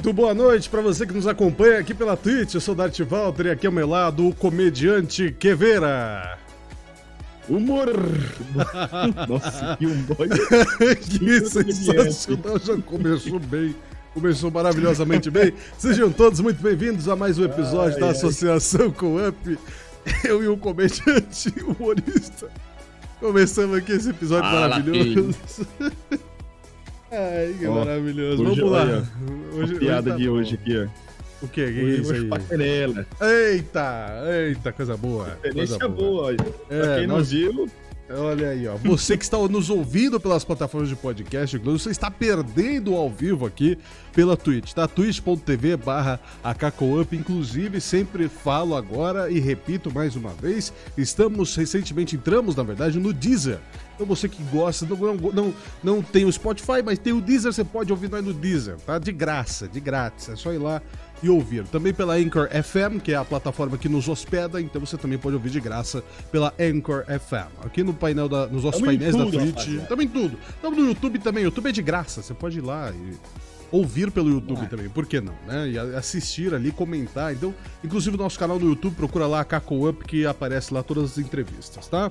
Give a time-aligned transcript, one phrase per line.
[0.00, 2.54] Muito boa noite para você que nos acompanha aqui pela Twitch.
[2.54, 6.38] Eu sou Dart Walter e aqui ao meu lado o comediante Queveira.
[7.46, 7.92] Humor!
[9.28, 10.26] Nossa, que humor!
[11.04, 12.58] que sensacional!
[12.58, 13.76] Já começou bem.
[14.14, 15.52] Começou maravilhosamente bem.
[15.76, 18.12] Sejam todos muito bem-vindos a mais um episódio ai, da ai.
[18.12, 19.58] Associação com Up.
[20.24, 22.48] Eu e o comediante humorista.
[23.20, 25.36] Começamos aqui esse episódio Fala, maravilhoso.
[27.10, 28.42] Ai, que oh, maravilhoso.
[28.44, 28.82] Hoje, Vamos lá.
[28.82, 29.08] Olha,
[29.54, 30.34] hoje, piada hoje tá de bom.
[30.34, 31.10] hoje aqui, ó.
[31.42, 31.72] O que?
[31.72, 32.28] que é isso aí?
[32.28, 33.06] Passerela.
[33.20, 35.38] Eita, eita, coisa boa.
[35.52, 36.34] Coisa boa.
[36.34, 36.54] boa.
[36.68, 37.30] É, pra quem não nós...
[37.30, 37.66] viu,
[38.12, 38.76] Olha aí, ó.
[38.76, 43.78] Você que está nos ouvindo pelas plataformas de podcast, você está perdendo ao vivo aqui
[44.12, 44.88] pela Twitch, tá?
[44.88, 46.18] twitch.tv barra
[47.12, 53.12] Inclusive, sempre falo agora e repito mais uma vez, estamos recentemente, entramos, na verdade, no
[53.12, 53.60] Deezer.
[54.00, 57.52] Então você que gosta, não, não, não, não tem o Spotify, mas tem o Deezer,
[57.52, 58.98] você pode ouvir nós no Deezer, tá?
[58.98, 60.30] De graça, de grátis.
[60.30, 60.80] É só ir lá
[61.22, 61.64] e ouvir.
[61.66, 65.36] Também pela Anchor FM, que é a plataforma que nos hospeda, então você também pode
[65.36, 67.66] ouvir de graça pela Anchor FM.
[67.66, 70.38] Aqui no painel da, nos nossos também painéis tudo, da Twitch, rapaz, também tudo.
[70.48, 73.18] Estamos no YouTube também, o YouTube é de graça, você pode ir lá e
[73.70, 75.68] ouvir pelo YouTube também, por que não, né?
[75.68, 77.32] E assistir ali, comentar.
[77.32, 77.54] Então,
[77.84, 81.12] inclusive no nosso canal no YouTube, procura lá a Caco Up que aparece lá todas
[81.12, 82.10] as entrevistas, tá?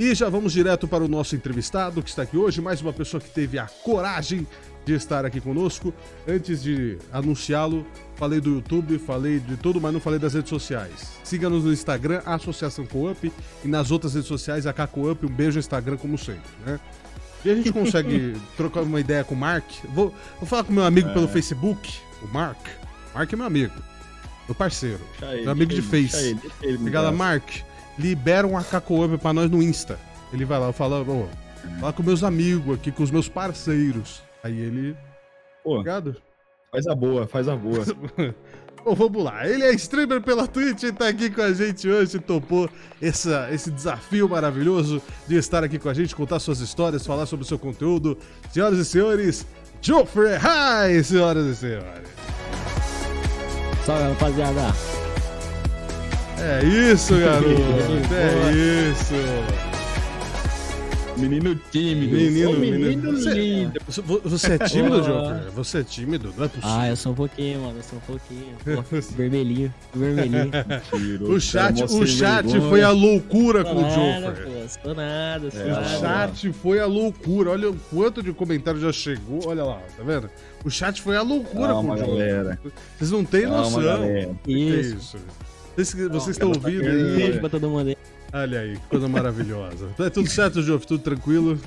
[0.00, 3.20] E já vamos direto para o nosso entrevistado que está aqui hoje, mais uma pessoa
[3.20, 4.46] que teve a coragem
[4.82, 5.92] de estar aqui conosco.
[6.26, 11.12] Antes de anunciá-lo, falei do YouTube, falei de tudo, mas não falei das redes sociais.
[11.22, 13.30] Siga-nos no Instagram, Associação Coop,
[13.62, 15.26] e nas outras redes sociais, a Cacoop.
[15.26, 16.80] Um beijo no Instagram, como sempre, né?
[17.44, 19.66] E a gente consegue trocar uma ideia com o Mark.
[19.92, 21.12] Vou, vou falar com meu amigo é.
[21.12, 22.68] pelo Facebook, o Mark.
[23.14, 23.74] Mark é meu amigo,
[24.48, 26.38] meu parceiro, ele, meu amigo de Face.
[26.62, 27.50] Liga lá, Mark,
[28.00, 28.82] libera um AK
[29.20, 29.98] pra nós no Insta.
[30.32, 34.22] Ele vai lá, eu falo, oh, fala com meus amigos aqui, com os meus parceiros.
[34.42, 34.96] Aí ele.
[35.62, 36.16] Pô, Obrigado.
[36.70, 37.84] Faz a boa, faz a boa.
[38.84, 39.46] Bom, vamos lá.
[39.46, 42.68] Ele é streamer pela Twitch e tá aqui com a gente hoje, topou
[43.02, 47.44] essa, esse desafio maravilhoso de estar aqui com a gente, contar suas histórias, falar sobre
[47.44, 48.16] o seu conteúdo.
[48.50, 49.46] Senhoras e senhores,
[49.82, 52.08] Joffrey Hi, senhoras e senhores.
[53.84, 54.99] Salve, rapaziada.
[56.40, 57.50] É isso, garoto.
[58.14, 59.70] é isso.
[61.20, 62.16] Menino tímido.
[62.16, 63.80] Menino, menino, menino lindo.
[63.86, 65.50] Você, você é tímido, Joker?
[65.54, 66.32] Você é tímido?
[66.34, 66.70] Não é possível.
[66.70, 67.78] Ah, eu sou um pouquinho, mano.
[67.78, 68.56] Eu sou um pouquinho.
[69.16, 69.74] vermelhinho.
[69.94, 70.50] Vermelhinho.
[71.28, 74.44] o chat, o chat foi a loucura com o Joker.
[74.44, 75.84] Pô, sou nada, sou é, nada.
[75.84, 77.50] O chat foi a loucura.
[77.50, 79.40] Olha o quanto de comentário já chegou.
[79.46, 80.30] Olha lá, tá vendo?
[80.64, 82.58] O chat foi a loucura Calma, com o Joker.
[82.96, 83.82] Vocês não têm Calma, noção.
[83.82, 84.30] Galera.
[84.30, 84.36] Isso.
[84.46, 85.16] Que é isso?
[85.84, 87.16] Vocês, vocês estão ouvindo aí?
[87.16, 87.96] Beijo pra todo mundo aí.
[88.32, 89.88] Olha aí, que coisa maravilhosa.
[89.98, 90.86] É tudo certo, Joff?
[90.86, 91.58] Tudo tranquilo?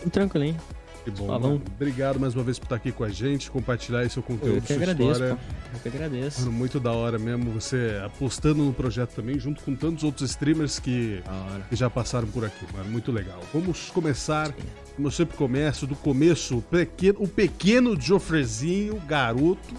[0.00, 0.56] Tudo tranquilinho.
[1.04, 1.60] Que bom, mano.
[1.74, 4.60] Obrigado mais uma vez por estar aqui com a gente, compartilhar esse seu conteúdo, eu
[4.62, 5.34] que sua agradeço, história.
[5.34, 5.42] Pô.
[5.74, 6.40] Eu que agradeço.
[6.40, 10.78] Mano, muito da hora mesmo, você apostando no projeto também, junto com tantos outros streamers
[10.78, 11.20] que,
[11.68, 12.88] que já passaram por aqui, mano.
[12.88, 13.40] Muito legal.
[13.52, 14.54] Vamos começar,
[14.94, 19.74] como eu sempre começo, do começo, o pequeno, o pequeno Joffrezinho, garoto.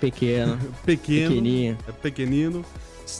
[0.00, 0.58] Pequeno.
[0.84, 1.28] pequeno.
[1.28, 1.78] Pequeninho.
[1.86, 2.64] É pequenino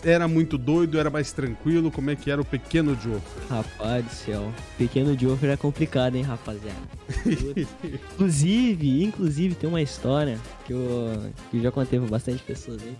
[0.04, 1.90] era muito doido, era mais tranquilo?
[1.90, 3.48] Como é que era o pequeno Joffrey?
[3.48, 6.76] Rapaz do céu, pequeno Joffrey é complicado, hein, rapaziada.
[7.82, 12.96] inclusive, inclusive tem uma história que eu, que eu já contei pra bastante pessoas aí.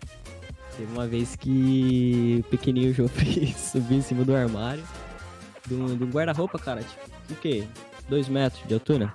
[0.77, 4.83] Teve uma vez que o pequenininho Joffrey subiu em cima do armário
[5.67, 7.65] do, do guarda-roupa, cara, tipo, o quê?
[8.09, 9.13] Dois metros de altura?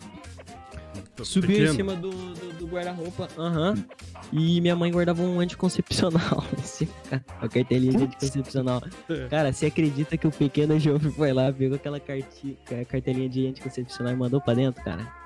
[1.23, 1.71] Subiu Pequeno.
[1.71, 3.71] em cima do, do, do guarda-roupa, aham.
[3.71, 3.83] Uhum.
[4.31, 6.43] E minha mãe guardava um anticoncepcional.
[7.41, 8.81] a cartelinha de anticoncepcional.
[9.29, 12.57] Cara, você acredita que o pequeno Jovem foi lá, pegou aquela carti...
[12.89, 15.23] cartelinha de anticoncepcional e mandou pra dentro, cara?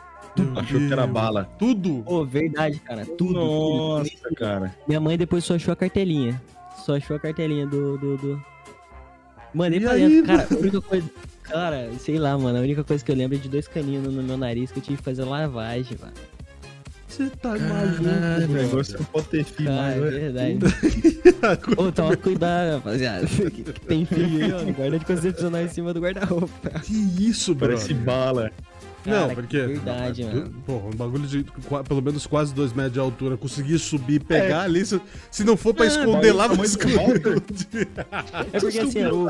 [0.55, 1.45] Achou que era bala.
[1.57, 2.03] Tudo?
[2.03, 3.05] Pô, verdade, cara.
[3.05, 3.33] Tudo.
[3.33, 4.35] Nossa, tudo.
[4.35, 4.75] cara.
[4.87, 6.41] Minha mãe depois só achou a cartelinha.
[6.85, 7.97] Só achou a cartelinha do.
[7.97, 8.45] do, do...
[9.53, 10.27] Mandei e pra aí, dentro.
[10.27, 11.11] Cara, a única coisa.
[11.49, 12.57] Cara, sei lá, mano.
[12.57, 14.83] A única coisa que eu lembro é de dois caninhos no meu nariz que eu
[14.83, 16.13] tive que fazer lavagem, mano.
[17.07, 20.59] Você tá maluco, negócio não pode ter filho, Cara, é verdade.
[21.75, 23.25] Ô, toma cuidado, rapaziada.
[23.87, 24.71] Tem filho aí, ó.
[24.71, 26.69] Guarda de concepcional em cima do guarda-roupa.
[26.81, 26.93] Que
[27.27, 27.69] isso, bro?
[27.69, 28.51] Parece bala.
[29.03, 29.57] Cara, não, porque.
[29.57, 30.53] Verdade, não, mano.
[30.65, 31.45] Porra, um bagulho de
[31.87, 33.37] pelo menos quase dois metros de altura.
[33.37, 34.65] Conseguir subir e pegar é.
[34.65, 34.85] ali.
[34.85, 35.01] Se,
[35.31, 37.21] se não for pra ah, esconder lá, vai esconder.
[38.53, 39.27] É porque assim, o,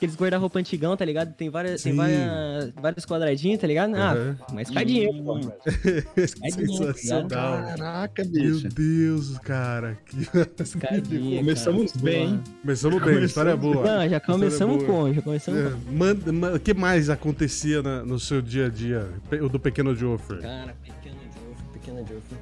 [0.00, 1.34] aqueles guarda-roupa antigão, tá ligado?
[1.34, 3.94] Tem várias, tem várias, vários quadradinhos, tá ligado?
[3.94, 4.36] Ah, uhum.
[4.52, 5.38] uma escadinha, pô.
[6.16, 7.28] Escadinha, Sensacional.
[7.28, 8.62] Caraca, bicho.
[8.62, 9.98] Meu Deus, cara.
[10.06, 10.62] Que...
[10.62, 12.04] Escadinha, Começamos cara.
[12.04, 12.42] bem?
[12.62, 13.84] Começamos bem, a história é boa.
[13.84, 16.56] Não, já começamos com, já começamos é, com.
[16.56, 20.40] O que mais acontecia na, no seu dia a dia, o do Pequeno Joffrey?
[20.40, 22.40] Cara, Pequeno Joffrey, Pequeno Joffrey.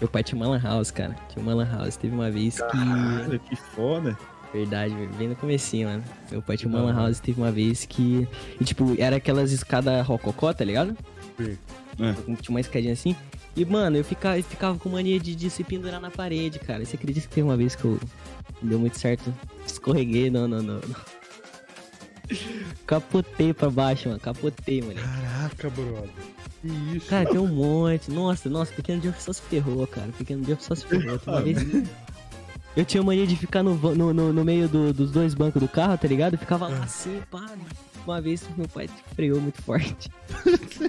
[0.00, 1.14] Meu pai tinha uma lan house, cara.
[1.28, 1.96] Tinha uma lan house.
[1.96, 2.60] Teve uma vez que...
[2.62, 4.18] Caralho, que foda.
[4.54, 6.04] Verdade, bem no comecinho, mano.
[6.30, 8.28] Meu pai tinha uma lan house, teve uma vez que...
[8.60, 10.96] E, tipo, era aquelas escadas rococó, tá ligado?
[11.36, 11.58] Sim.
[12.40, 13.16] Tinha uma escadinha assim.
[13.56, 16.84] E, mano, eu ficava, eu ficava com mania de, de se pendurar na parede, cara.
[16.84, 17.98] Você acredita que teve uma vez que eu...
[18.62, 19.34] Não deu muito certo.
[19.66, 20.74] Escorreguei, não, não, não.
[20.74, 21.14] não.
[22.86, 24.20] Capotei pra baixo, mano.
[24.20, 24.94] Capotei, mano.
[24.94, 26.10] Caraca, brother.
[26.62, 27.06] Que isso?
[27.08, 28.08] Cara, tem um monte.
[28.08, 30.08] Nossa, nossa, Pequeno Jeff só se ferrou, cara.
[30.16, 31.18] Pequeno Jeff só se ferrou.
[31.18, 31.58] Tem Uma vez
[32.76, 35.68] eu tinha mania de ficar no, no, no, no meio do- dos dois bancos do
[35.68, 36.34] carro, tá ligado?
[36.34, 37.46] Eu ficava lá assim, pá.
[38.06, 40.10] Uma vez meu pai freou muito forte.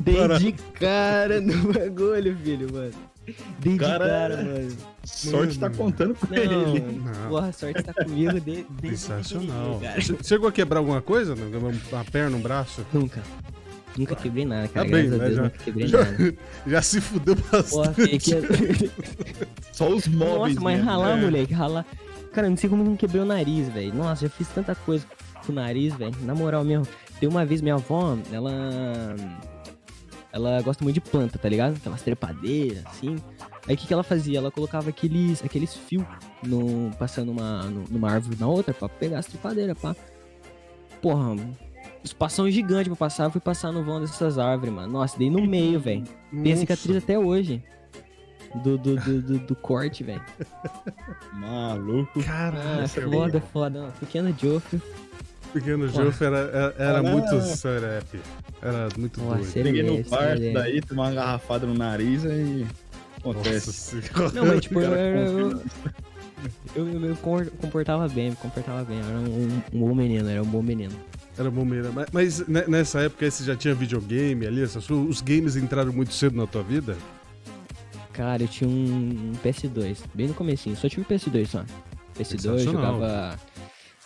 [0.00, 2.92] Dei de cara no bagulho, filho, mano.
[3.58, 4.76] Dei de Cara, cara, mano.
[5.04, 6.46] Sorte tá contando com ele.
[6.54, 6.74] Não,
[7.12, 7.28] Não.
[7.28, 9.80] porra, a sorte tá comigo de, desde Sensacional.
[10.00, 11.34] Che- Chegou a quebrar alguma coisa?
[11.34, 11.46] não?
[11.90, 12.84] Uma perna, um braço?
[12.92, 13.22] Nunca.
[13.96, 14.86] Nunca quebrei nada, cara.
[14.86, 16.34] Tá bem, né, Deus, já- nunca quebrei Já, nada.
[16.66, 18.18] já se fudeu Porra, bastante.
[18.18, 18.90] fiquei...
[19.72, 20.54] Só os móveis.
[20.56, 21.20] Nossa, mas ralar, É.
[21.20, 21.86] moleque, ralar.
[22.32, 23.94] Cara, não sei como não quebrei o nariz, velho.
[23.94, 25.06] Nossa, já fiz tanta coisa
[25.44, 26.14] com o nariz, velho.
[26.22, 26.86] Na moral mesmo.
[27.18, 28.52] Tem uma vez minha avó, ela.
[30.32, 31.76] Ela gosta muito de planta, tá ligado?
[31.76, 33.16] Aquelas trepadeiras, assim.
[33.66, 34.36] Aí o que, que ela fazia?
[34.38, 36.04] Ela colocava aqueles, aqueles fios
[36.42, 39.96] no, passando uma, no- numa árvore na outra pra pegar as trepadeiras, pá.
[41.00, 41.34] Porra,
[42.06, 43.24] espação gigante pra passar.
[43.24, 44.92] Eu fui passar no vão dessas árvores, mano.
[44.92, 46.04] Nossa, dei no meio, velho.
[46.42, 47.62] Tem a cicatriz até hoje.
[48.62, 50.22] Do, do, do, do, do corte, velho.
[51.34, 52.20] Maluco.
[52.20, 53.80] Ah, Caraca, foda, foda.
[53.82, 54.80] Não, Pequeno Joffre.
[55.52, 56.04] pequeno Porra.
[56.04, 58.20] Joff era, era, era Ah, muito serep.
[58.62, 59.52] Era muito Nossa, doido.
[59.52, 60.02] Peguei no
[60.42, 60.52] é.
[60.52, 62.66] daí tomar uma garrafada no nariz e.
[63.24, 63.96] Nossa Acontece.
[64.34, 65.60] Não, mas tipo, eu, eu, eu,
[66.76, 68.98] eu me compor- comportava bem, me comportava bem.
[69.00, 70.94] Eu era um, um bom menino, era um bom menino.
[71.38, 71.90] Era bombeira.
[71.92, 74.62] Mas, mas ne- nessa época você já tinha videogame ali?
[74.62, 76.96] Essas, os games entraram muito cedo na tua vida?
[78.12, 80.74] Cara, eu tinha um, um PS2, bem no comecinho.
[80.76, 81.64] Só tive PS2 só.
[82.18, 82.64] PS2, Sensacional.
[82.64, 83.38] jogava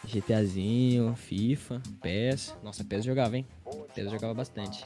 [0.09, 2.55] GTAzinho, FIFA, PES.
[2.63, 3.47] Nossa, PES jogava, hein?
[3.95, 4.85] PES jogava bastante.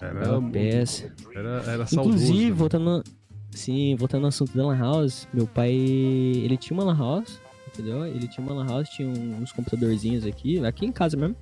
[0.00, 1.06] Era, Jogava PES.
[1.34, 2.16] era, era saudoso.
[2.24, 2.56] Inclusive, né?
[2.56, 3.04] voltando no...
[3.50, 7.40] Sim, voltando no assunto da Lan House, meu pai, ele tinha uma Lan House,
[7.72, 8.06] entendeu?
[8.06, 11.36] Ele tinha uma Lan House, tinha uns computadorzinhos aqui, aqui em casa mesmo.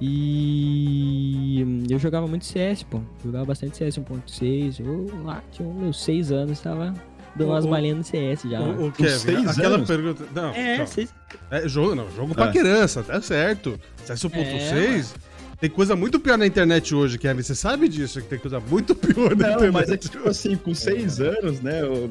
[0.00, 3.00] E eu jogava muito CS, pô.
[3.24, 4.80] Jogava bastante CS 1.6.
[4.84, 6.94] Eu lá tinha uns meus 6 anos, tava
[7.36, 8.60] dando umas ô, balinhas no CS já.
[8.60, 9.86] O, o Kevin, seis aquela anos?
[9.86, 10.24] pergunta.
[10.34, 11.14] Não, é, seis...
[11.50, 12.52] É, jogo, não, jogo pra É.
[12.52, 13.78] criança, tá certo.
[14.04, 15.14] CS 1.6.
[15.16, 15.29] É,
[15.60, 17.42] tem coisa muito pior na internet hoje, Kevin.
[17.42, 19.72] Você sabe disso, que tem coisa muito pior na Não, internet.
[19.72, 21.84] mas é que, tipo assim, com seis anos, né?
[21.84, 22.06] O,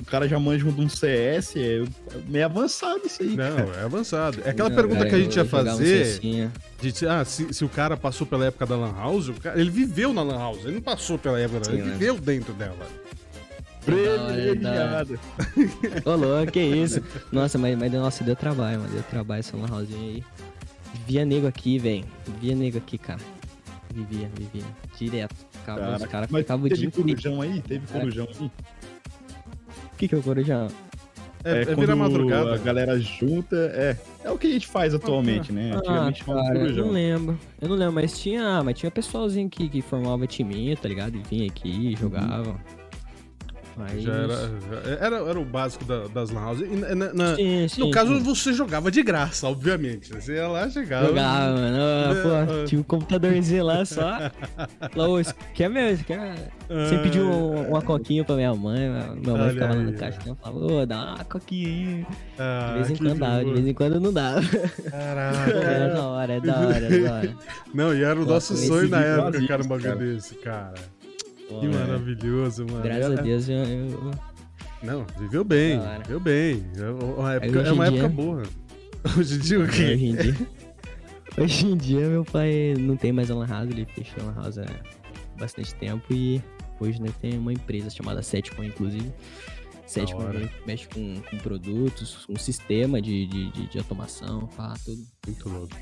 [0.00, 1.82] o cara já manja de um CS, é
[2.28, 3.36] meio avançado isso aí.
[3.36, 3.50] cara.
[3.66, 4.38] Não, é avançado.
[4.44, 6.20] É aquela Não, pergunta cara, que a gente ia um fazer.
[6.80, 9.58] De, se- ah, se, se o cara passou pela época da Lan House, o cara-
[9.60, 11.90] ele viveu na Lan House, ele não passou pela época, Sim, ele né?
[11.92, 12.76] viveu dentro dela.
[13.84, 15.18] Privilegiado.
[16.04, 17.02] Ô, louco, que isso?
[17.30, 18.92] Nossa, mas, mas nossa, deu trabalho, mano.
[18.92, 20.22] Deu trabalho essa lan house aí.
[20.94, 22.04] Vivia nego aqui, velho.
[22.26, 23.20] Vivia nego aqui, cara.
[23.92, 24.64] Vivia, vivia.
[24.98, 25.34] Direto.
[25.52, 27.60] Ficava, os Cara, caras mas ficavam dia teve corujão aí?
[27.60, 28.46] Teve Cara, corujão aí?
[29.92, 30.68] O que que é o corujão?
[31.44, 32.54] É, é, quando vira madrugada.
[32.54, 33.96] A galera junta, é.
[34.24, 35.72] É o que a gente faz atualmente, né?
[35.74, 36.86] Ah, Antigamente chamava de cara, eu corujão.
[36.86, 37.38] não lembro.
[37.60, 41.16] Eu não lembro, mas tinha, mas tinha pessoalzinho que, que formava timinho, tá ligado?
[41.16, 42.58] E vinha aqui, jogava.
[43.76, 44.02] Mas...
[44.02, 46.60] Já era, já- era, era o básico da- das Lan House.
[46.60, 48.22] E na- na- na- Sim, sim, no caso, sim.
[48.22, 50.12] você jogava de graça, obviamente.
[50.14, 51.08] Você ia lá, chegava.
[51.08, 51.76] Jogava, mano.
[51.80, 52.64] Ah, É, pô, é.
[52.64, 54.04] tinha um computadorzinho lá só.
[54.94, 55.20] Lá, ô,
[55.54, 56.04] quer mesmo?
[56.04, 56.34] Quer...
[56.68, 60.34] Você pediu um- uma coquinha pra minha mãe, minha mãe ficava lá no caixa e
[60.42, 62.06] falava, ô, dá uma coquinha aí.
[62.38, 64.40] Ah, De vez em quando dava, de vez em quando não dava.
[64.90, 65.54] Caraca.
[65.74, 67.34] É da hora, é da hora, é da hora.
[67.74, 69.96] Não, e era o Nossa, nosso sonho na época, cara, um bagulho cara.
[69.98, 70.74] desse, cara.
[71.48, 71.68] Pô, Que é.
[71.70, 72.82] maravilhoso, mano.
[72.82, 74.10] Graças a Deus eu, eu-
[74.82, 76.64] Não, viveu bem, viveu bem.
[76.76, 78.42] É uma época, é uma em época dia- boa.
[79.18, 79.82] Hoje em dia o quê?
[79.92, 80.34] Hoje em dia.
[81.36, 84.34] Hoje em dia meu pai não tem mais a Lan House, ele fechou a Lan
[84.42, 84.66] House há
[85.38, 86.40] bastante tempo e
[86.80, 89.12] hoje né, tem uma empresa chamada Setcom, inclusive.
[89.86, 90.22] Setcom
[90.66, 95.02] mexe com, com produtos, um sistema de, de, de, de automação, pá, tudo.
[95.26, 95.74] Muito louco.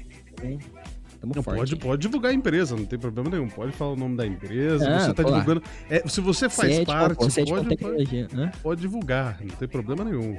[1.22, 1.58] Tamo Não, forte.
[1.58, 3.48] pode, pode divulgar a empresa, não tem problema nenhum.
[3.48, 5.62] Pode falar o nome da empresa, Ah, você tá divulgando.
[5.88, 8.28] É, se você faz Setcom, parte, pode, Tecnologia.
[8.34, 8.50] Hã?
[8.60, 10.36] pode divulgar, não tem problema nenhum.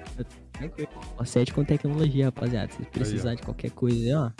[1.18, 2.70] Ó, Setcom Tecnologia, rapaziada.
[2.74, 3.36] Se precisar ó.
[3.36, 4.32] de qualquer coisa aí, ó.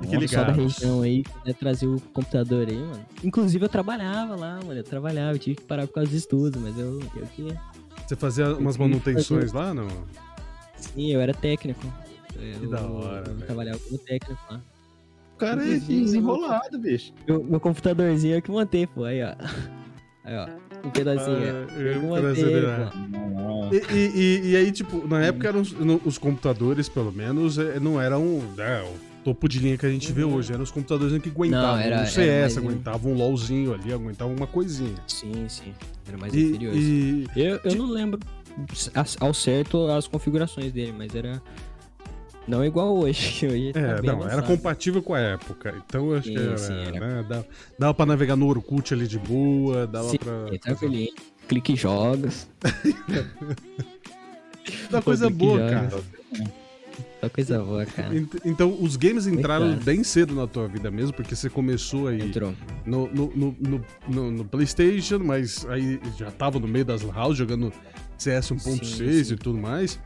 [0.00, 3.06] Fique pessoal da região aí, quiser trazer o computador aí, mano.
[3.22, 4.80] Inclusive eu trabalhava lá, mano.
[4.80, 7.56] Eu trabalhava, eu tive que parar por causa dos estudos, mas eu, eu que.
[8.04, 9.86] Você fazia umas manutenções lá, não?
[10.74, 11.86] Sim, eu era técnico.
[12.34, 14.60] Eu, Que da hora, eu trabalhava como técnico lá.
[15.40, 17.12] O cara é desenrolado, bicho.
[17.26, 19.04] Meu, meu computadorzinho eu que montei, pô.
[19.04, 19.34] Aí, ó.
[20.24, 20.48] Aí, ó.
[20.86, 21.36] Um pedacinho.
[21.36, 21.82] Ah, é.
[21.94, 22.02] eu
[22.68, 22.90] né?
[22.92, 22.98] pô.
[23.18, 27.58] Não, E, e- e- e aí, tipo, na época eram os, os computadores, pelo menos,
[27.58, 30.52] eh, não eram né, o topo de linha que a gente vê hoje.
[30.52, 33.74] Eram os computadores que aguentavam Não, era- um era CS, mais um- aguentavam um LOLzinho
[33.74, 34.94] ali, aguentavam uma coisinha.
[35.06, 35.72] Sim, sim.
[36.08, 36.74] Era mais E, inferior.
[36.74, 38.18] e- Eu, eu não lembro
[39.20, 41.40] ao certo as configurações dele, mas era.
[42.50, 43.38] Não igual hoje.
[43.38, 45.74] que Hoje tá é, bem não, era compatível com a época.
[45.86, 47.22] Então eu acho Sim, que era, sim, era.
[47.22, 47.46] né, dava,
[47.78, 50.46] dava pra navegar no Orkut ali de boa, dava Sim, pra.
[50.54, 51.12] é tranquilinho.
[51.48, 52.48] Clique em jogos.
[54.90, 55.90] Dá coisa boa, cara.
[57.20, 58.16] Só coisa boa, cara.
[58.16, 62.20] Ent- Então, os games entraram bem cedo na tua vida mesmo, porque você começou aí
[62.22, 62.54] Entrou.
[62.86, 63.32] no, no,
[64.08, 67.72] no, no- PlayStation, mas aí já tava no meio das house jogando
[68.16, 69.34] CS 1.6 Sim, sim.
[69.34, 69.98] e tudo mais.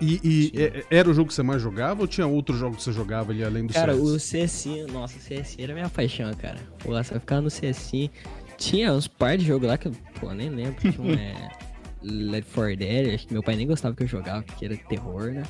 [0.00, 0.62] E, e Sim.
[0.62, 3.32] é- era o jogo que você mais jogava ou tinha outros jogos que você jogava
[3.32, 4.02] ali além do Cara, CS?
[4.04, 6.58] o CS, nossa, o CS era minha paixão, cara.
[6.80, 8.10] Pô, você vai ficar no CS.
[8.58, 10.80] Tinha uns par de jogos lá que eu, pô, nem lembro.
[10.80, 11.48] Tinha um, é,
[12.02, 15.32] Left 4 Dead, acho que meu pai nem gostava que eu jogava, porque era terror,
[15.32, 15.42] né?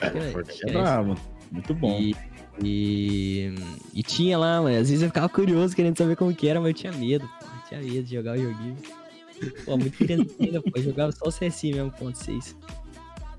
[0.00, 1.16] É, Forte é É, bravo.
[1.50, 2.00] Muito bom.
[2.00, 2.16] E,
[2.62, 3.54] e,
[3.92, 6.68] e tinha lá, mas às vezes eu ficava curioso, querendo saber como que era, mas
[6.68, 7.46] eu tinha medo, pô.
[7.46, 8.76] Eu tinha medo de jogar o joguinho.
[9.64, 9.96] Pô, muito
[10.40, 10.70] ainda, pô.
[10.76, 12.56] Eu jogava só o CS mesmo, ponto 6.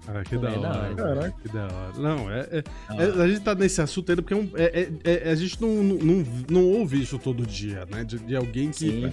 [0.08, 0.68] Ah, que da é da hora.
[0.70, 0.96] hora.
[0.96, 1.36] cara, Caraca.
[1.42, 1.94] Que da hora.
[1.98, 2.96] Não, é, é- Ah.
[3.04, 4.64] é- a gente tá nesse assunto ainda porque é
[5.04, 8.04] é- é- a gente não, não, não ouve isso todo dia, né?
[8.04, 9.12] De, de alguém que Sim,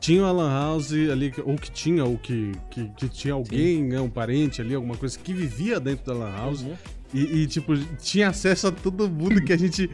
[0.00, 4.00] tinha uma lan house ali, ou que tinha, ou que, que, que tinha alguém, né,
[4.00, 6.74] um parente ali, alguma coisa, que vivia dentro da lan house Uhum.
[7.14, 9.88] e, e, tipo, tinha acesso a todo mundo que a gente.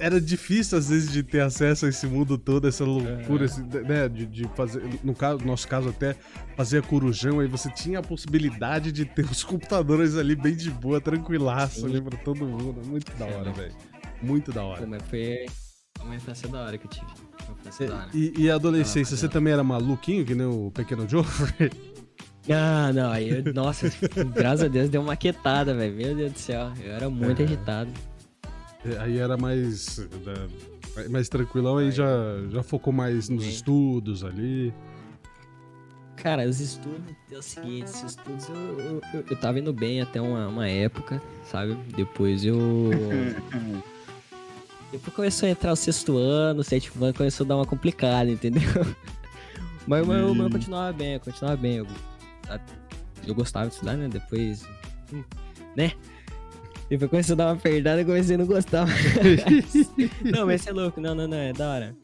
[0.00, 4.08] Era difícil, às vezes, de ter acesso a esse mundo todo, essa loucura, esse, né?
[4.08, 4.82] De, de fazer.
[5.04, 6.16] No caso, nosso caso, até
[6.56, 10.70] fazer a corujão, aí você tinha a possibilidade de ter os computadores ali bem de
[10.70, 11.86] boa, tranquilaço Sim.
[11.86, 12.80] ali pra todo mundo.
[12.86, 13.74] Muito da hora, velho.
[14.22, 14.86] Muito da hora.
[14.86, 15.46] Mas foi
[16.02, 17.06] uma infância da hora que eu tive.
[17.48, 18.08] Uma infância da hora.
[18.14, 21.70] E, e a adolescência, Ah, você mas também era maluquinho, que nem o pequeno Joffrey?
[22.48, 23.90] Ah, não, aí eu, nossa,
[24.32, 25.96] graças a Deus deu uma quietada, velho.
[25.96, 27.44] Meu Deus do céu, eu era muito É.
[27.44, 27.90] agitado.
[29.00, 29.98] Aí era mais.
[30.24, 32.06] da- mais tranquilão, aí já,
[32.50, 34.72] já focou mais nos estudos ali.
[36.16, 37.00] Cara, os estudos,
[37.30, 40.66] é o seguinte, os estudos eu, eu, eu, eu tava indo bem até uma, uma
[40.68, 41.74] época, sabe?
[41.94, 42.56] Depois eu.
[44.90, 48.30] Depois começou a entrar o sexto ano, o sétimo ano começou a dar uma complicada,
[48.30, 48.62] entendeu?
[49.86, 50.50] Mas o meu Hum.
[50.50, 51.76] continuava bem, eu continuava bem.
[51.76, 51.86] Eu,
[53.26, 54.08] eu gostava de estudar, né?
[54.08, 54.64] Depois.
[55.12, 55.22] hum,
[56.90, 56.96] Né?
[56.96, 58.86] Depois começou a dar uma perdada e comecei a não gostar
[60.24, 61.96] não, mas você é louco, não, não, não, é da hora.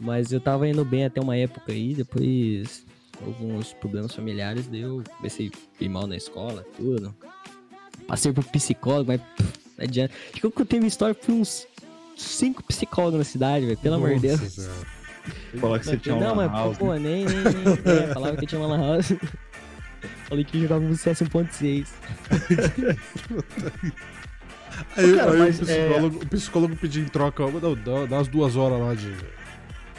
[0.00, 2.84] Mas eu tava indo bem até uma época aí, depois
[3.24, 5.50] alguns problemas familiares, daí eu comecei
[5.80, 7.14] a ir mal na escola, tudo.
[8.06, 10.12] Passei por psicólogo, mas pff, não adianta.
[10.30, 11.66] Acho que eu contei minha história por uns
[12.16, 14.40] cinco psicólogos na cidade, velho, pelo amor de Deus.
[14.40, 14.86] Nossa.
[15.60, 16.78] Falar que você tinha não, uma mas, house.
[16.78, 19.12] pô, nem, nem, nem é, falava que eu tinha uma lan house.
[20.32, 21.86] Falei que jogava no CS 1.6.
[24.96, 27.50] Aí, Cara, aí mas, o, psicólogo, o psicólogo pediu em troca, ó,
[28.06, 29.24] dá, umas duas horas lá de, de,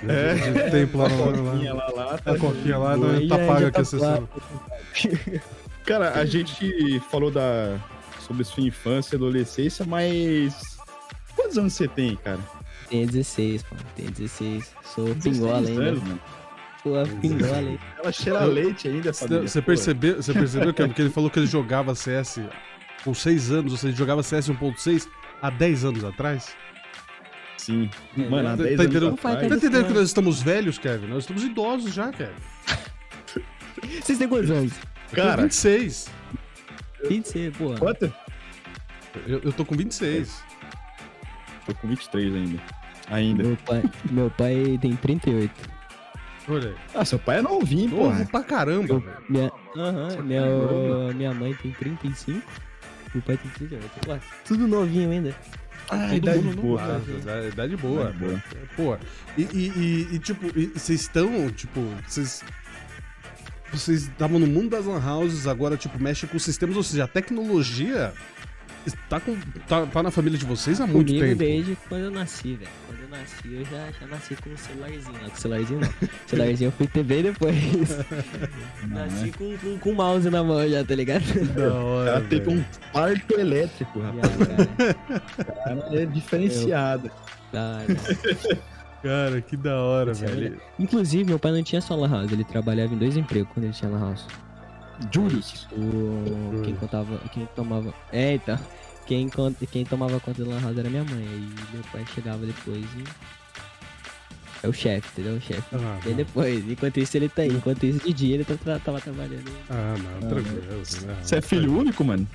[0.10, 0.34] É.
[0.34, 3.10] de tempo lá, A na- coquinha lá, lá, lá, tá A coquinha lá, não.
[3.12, 4.28] Aí tá já- paga tá a sessão.
[5.86, 7.78] Cara, a gente falou da
[8.22, 10.56] sobre sua infância e adolescência, mas
[11.36, 12.40] quantos anos você tem, cara?
[12.90, 14.72] Tem 16, pô, tem 16.
[14.96, 15.82] Sou 16 pingola ainda.
[15.84, 16.20] anos, mano.
[16.84, 17.80] Pô, pingola ainda.
[17.98, 21.40] Ela cheira leite ainda, essa Você, você percebeu, você percebeu que, que ele falou que
[21.40, 22.42] ele jogava CS
[23.04, 25.08] com 6 anos, ou seja, ele jogava CS 1.6
[25.42, 26.56] há 10 anos atrás?
[27.58, 27.90] Sim.
[28.18, 29.08] É, Mano, há tá 10 entendendo?
[29.08, 29.52] anos Tá atrás.
[29.54, 31.08] entendendo que nós estamos velhos, Kevin?
[31.08, 32.34] Nós estamos idosos já, Kevin.
[34.04, 34.74] Vocês têm quantos anos?
[35.14, 35.38] Cara.
[35.38, 36.10] com 26.
[37.08, 37.74] 26, pô.
[37.76, 38.14] Quanto?
[39.26, 40.44] Eu, eu tô com 26.
[41.66, 42.62] Tô com 23 ainda.
[43.10, 43.44] Ainda.
[43.44, 45.52] Meu pai, meu pai tem 38.
[46.48, 46.76] Olha.
[46.94, 48.26] Ah, seu pai é novinho, Novo porra.
[48.26, 49.02] pra caramba.
[49.30, 52.42] Minha, aham, minha, minha mãe tem 35.
[53.14, 53.90] Meu pai tem 38.
[54.06, 55.36] Pô, tudo novinho ainda.
[55.90, 58.02] Ah, Todo idade mundo boa, idade- idade boa.
[58.10, 58.44] Idade boa.
[58.76, 58.98] Pô,
[59.38, 62.44] e, e, e- e, tipo, vocês estão, tipo, vocês.
[63.72, 67.08] Vocês estavam no mundo das lan houses, agora, tipo, mexem com sistemas, ou seja, a
[67.08, 68.14] tecnologia
[69.10, 69.36] tá, com,
[69.68, 71.40] tá, tá na família de vocês há muito Comigo tempo.
[71.40, 72.72] desde quando eu nasci, velho.
[72.88, 75.14] Quando eu nasci, eu já, já nasci com um celularzinho.
[75.22, 76.10] Não, com celularzinho não.
[76.28, 77.56] celularzinho eu fui ter bem depois.
[78.88, 81.24] nasci com, com, com mouse na mão já, tá ligado?
[81.56, 82.60] Da hora, Ela teve velho.
[82.60, 84.32] um parto elétrico, rapaz.
[84.38, 85.54] Já, cara.
[85.64, 87.12] Cara, é diferenciado.
[87.52, 88.64] Da hora.
[89.04, 90.62] Cara, que da hora, Esse é velho.
[90.80, 93.74] Inclusive, meu pai não tinha só lan house, ele trabalhava em dois empregos quando ele
[93.74, 94.26] tinha lan house.
[95.12, 95.68] Julius.
[95.72, 96.62] O...
[96.64, 97.18] Quem contava.
[97.32, 97.94] Quem tomava.
[98.12, 98.60] É, então.
[99.06, 99.30] Quem,
[99.72, 101.28] quem tomava conta da lan house era minha mãe.
[101.28, 103.04] Aí meu pai chegava depois e.
[104.66, 105.36] É o chefe, entendeu?
[105.38, 105.64] O chefe.
[105.74, 106.14] Ah, não.
[106.14, 106.64] depois.
[106.70, 107.50] Enquanto isso ele tá aí.
[107.50, 109.52] Enquanto isso de dia ele tá, tava trabalhando.
[109.70, 110.62] Ah, não, Ah, tranquilo.
[111.06, 111.16] né?
[111.22, 112.26] Você é filho único, mano?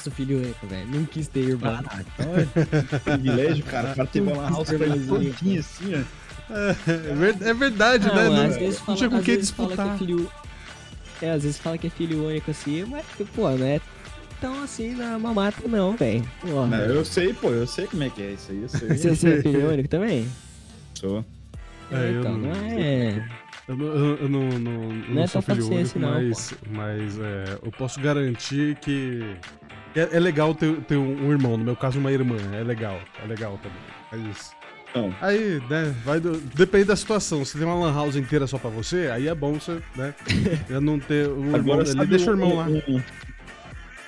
[0.00, 0.86] Sou filho único, velho.
[0.88, 1.82] Não quis ter irmão.
[1.82, 3.92] Caraca, olha, privilégio, cara.
[3.92, 6.54] O cara teve uma house pra ele todinha assim, ó.
[6.54, 6.72] É,
[7.14, 8.24] ver- é verdade, Não, né?
[8.48, 9.98] Não, não fala, tinha com quem fala que é disputar.
[9.98, 10.30] filho.
[11.20, 13.80] É, às vezes fala que é filho único assim, mas, pô, não é
[14.40, 16.24] tão assim na mamata, não, velho.
[16.94, 18.62] Eu sei, pô, eu sei como é que é isso aí.
[18.62, 18.88] Eu sei.
[18.96, 20.28] Você, você é filho único também?
[20.94, 21.24] Sou.
[21.90, 23.24] É, eu então, não- não é.
[23.66, 26.12] Eu não, eu, eu não, não, eu Não não é sou tão filho único, não,
[26.12, 29.36] mas, mas é, eu posso garantir que
[29.94, 32.98] é, é legal ter, ter um, um irmão, no meu caso uma irmã, é legal,
[33.22, 33.78] é legal também.
[34.26, 34.52] É isso.
[34.90, 37.44] Então, Aí, né, vai do- depende da situação.
[37.44, 40.14] Se tem uma lan house inteira só pra você, aí é bom você, né,
[40.68, 42.66] já não ter o irmão agora ali, sabe deixa o um- irmão lá.
[42.66, 43.02] Um,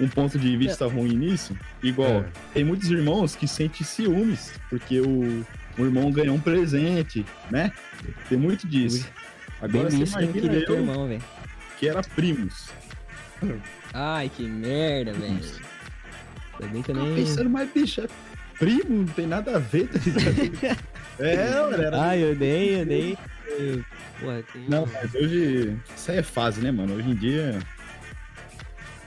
[0.00, 1.54] um ponto de vista ruim nisso?
[1.82, 2.24] Igual, É.
[2.54, 5.44] tem muitos irmãos que sentem ciúmes, porque o,
[5.78, 7.70] o irmão ganhou um presente, né?
[8.28, 9.04] Tem muito disso.
[9.04, 9.12] Bem
[9.82, 11.18] Agora você visto, eu imagina eu, irmão,
[11.78, 12.70] que era primos.
[13.92, 15.34] Ai, que merda, velho.
[16.54, 17.14] Ainda bem que eu nem.
[17.14, 18.06] pensando, mas bicho, é
[18.60, 20.78] primo, não tem nada a ver, tá ligado?
[21.18, 22.00] é, mano, era...
[22.02, 23.18] Ai, eu nem, eu nem.
[23.48, 23.84] eu-
[24.20, 24.62] Pô, tem.
[24.68, 26.94] Não, mas hoje, isso aí é fase, né, mano?
[26.94, 27.58] Hoje em dia,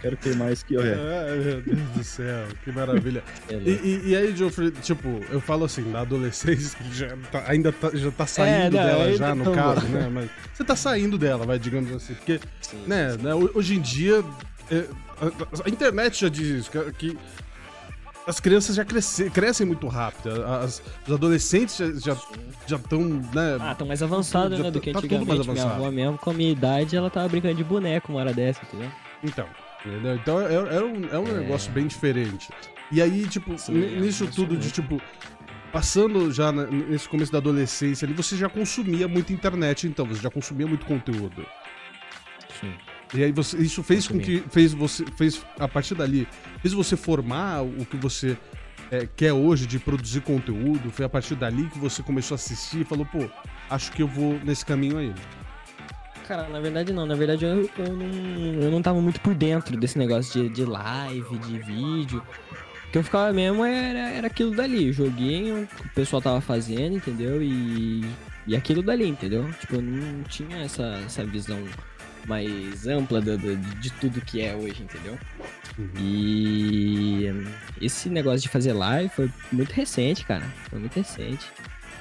[0.01, 0.75] quero ter mais que...
[0.75, 3.23] Olha, Ah, meu Deus do céu, que maravilha.
[3.49, 3.55] lá.
[3.57, 7.71] E, e- e aí, Geoffrey, tipo, eu falo assim, na adolescência, que já tá- ainda
[7.71, 10.09] tá, já tá saindo não, dela já, no caso, né?
[10.11, 12.15] Mas você tá saindo dela, vai, digamos assim.
[12.15, 12.83] Porque, Sim.
[12.87, 14.23] né, né, ho- hoje em dia,
[14.71, 14.85] é,
[15.21, 17.17] a, a internet já diz isso, que, que
[18.25, 20.43] as crianças já cresce, crescem muito rápido.
[20.45, 22.15] As, os adolescentes já
[22.65, 23.57] já estão, né?
[23.59, 25.49] Ah, tá mais avançado, Já né, do que tá antigamente.
[25.49, 28.61] Minha avó mesmo, com a minha idade, ela tava brincando de boneco uma hora dessa,
[28.63, 28.89] entendeu?
[29.23, 29.45] Então,
[29.85, 30.15] entendeu?
[30.15, 31.39] Então é, é um, é um É.
[31.41, 32.49] negócio bem diferente.
[32.91, 35.01] E aí, tipo, Sim, é nisso negócio tudo de, tipo,
[35.71, 40.29] passando já nesse começo da adolescência ali, você já consumia muito internet, então, você já
[40.29, 41.45] consumia muito conteúdo.
[43.13, 46.27] E aí você, isso fez com que fez você fez a partir dali
[46.61, 48.35] fez você formar o que você
[48.89, 50.91] é, quer hoje de produzir conteúdo.
[50.91, 53.29] Foi a partir dali que você começou a assistir e falou, pô,
[53.69, 55.13] acho que eu vou nesse caminho aí.
[56.27, 57.05] Cara, na verdade não.
[57.05, 60.65] Na verdade eu, eu, não, eu não tava muito por dentro desse negócio de, de
[60.65, 62.23] live, de vídeo.
[62.87, 66.95] O que eu ficava mesmo era, era aquilo dali, joguinho que o pessoal tava fazendo,
[66.95, 67.41] entendeu?
[67.41, 68.05] E,
[68.45, 69.51] e aquilo dali, entendeu?
[69.59, 71.57] Tipo, eu não tinha essa, essa visão
[72.27, 75.17] mais ampla do- do- de tudo que é hoje, entendeu?
[75.77, 75.89] Uhum.
[75.99, 77.31] E
[77.81, 80.45] esse negócio de fazer live foi muito recente, cara.
[80.69, 81.45] Foi muito recente,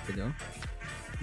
[0.04, 0.30] entendeu?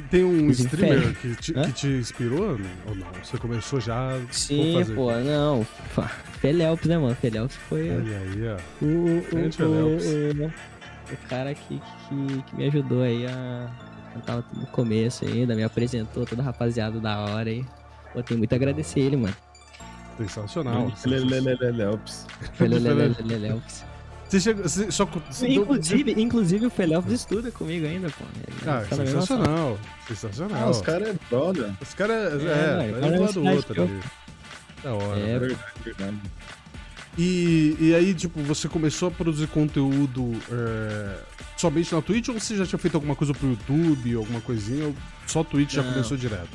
[0.09, 2.57] Tem um streamer que te, que te inspirou
[2.88, 3.07] ou não?
[3.21, 4.95] Você começou já Sim, fazer.
[4.95, 5.67] pô, não.
[6.39, 7.15] Felelps, né, mano?
[7.15, 8.57] Felelps foi Olha aí, ó.
[8.81, 13.69] o, o, o, o, o cara que, que, que me ajudou aí a.
[14.15, 17.65] Eu tava no começo ainda, me apresentou toda a rapaziada da hora aí.
[18.19, 19.36] Pô, tenho muito a agradecer ele, mano.
[20.17, 20.91] Sensacional.
[21.05, 22.25] Lelelelelelps.
[22.53, 23.86] Felelelelelelps.
[24.27, 24.63] Você chegou.
[24.63, 25.05] Você só.
[25.05, 28.25] Você Inclusive, inclusive o Felelps estuda comigo ainda, pô.
[28.47, 29.79] Ele Ah, tá sensacional.
[30.08, 30.67] Sensacional.
[30.67, 31.71] Ah, os caras é brother.
[31.82, 32.43] Os caras.
[32.43, 33.99] É, É, é, vai um do lado do outro ali.
[34.84, 35.19] Da hora.
[35.19, 36.17] É, Verdade, verdade.
[37.17, 41.17] E, e aí, tipo, você começou a produzir conteúdo é,
[41.58, 44.86] somente na Twitch ou você já tinha feito alguma coisa pro YouTube, alguma coisinha?
[44.86, 44.95] Ou
[45.27, 46.49] só Twitch já começou direto?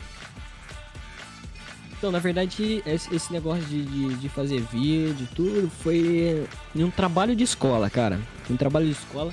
[2.04, 7.34] Então, na verdade, esse, negócio de, de, de fazer vídeo e tudo foi um trabalho
[7.34, 8.20] de escola, cara.
[8.50, 9.32] Um trabalho de escola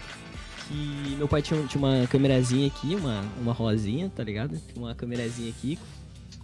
[0.70, 4.58] que meu pai tinha, tinha uma câmerazinha aqui, uma, uma rosinha, tá ligado?
[4.58, 5.78] Tinha uma câmerazinha aqui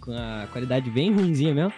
[0.02, 1.72] com a qualidade bem ruimzinha mesmo.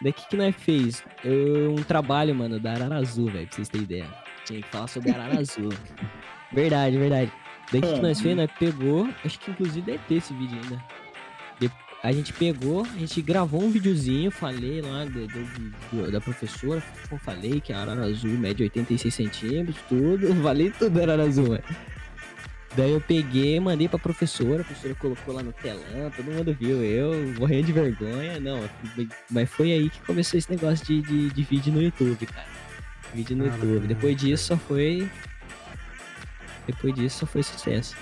[0.00, 1.04] Daí o que, que nós fez?
[1.22, 4.08] Eu, um trabalho, mano, da Arara Azul, velho, pra vocês terem ideia.
[4.46, 5.68] Tinha que falar sobre a Arara Azul.
[6.50, 7.32] Verdade, verdade.
[7.70, 8.36] Daí o que, que nós fez?
[8.36, 11.01] Nós pegou, acho que inclusive deve ter esse vídeo ainda.
[12.02, 16.82] A gente pegou, a gente gravou um videozinho, falei lá do- do- do- da professora,
[17.24, 21.62] falei que a Arara Azul mede 86 centímetros, tudo, falei tudo da Arara Azul, mano.
[22.74, 26.82] Daí eu peguei, mandei pra professora, a professora colocou lá no telão, todo mundo viu,
[26.82, 28.68] eu morrendo de vergonha, não,
[29.30, 32.48] mas foi aí que começou esse negócio de, de, de vídeo no YouTube, cara.
[33.14, 33.86] Vídeo no Caramba, YouTube.
[33.88, 35.06] Depois disso só foi.
[36.66, 37.94] Depois disso só foi sucesso.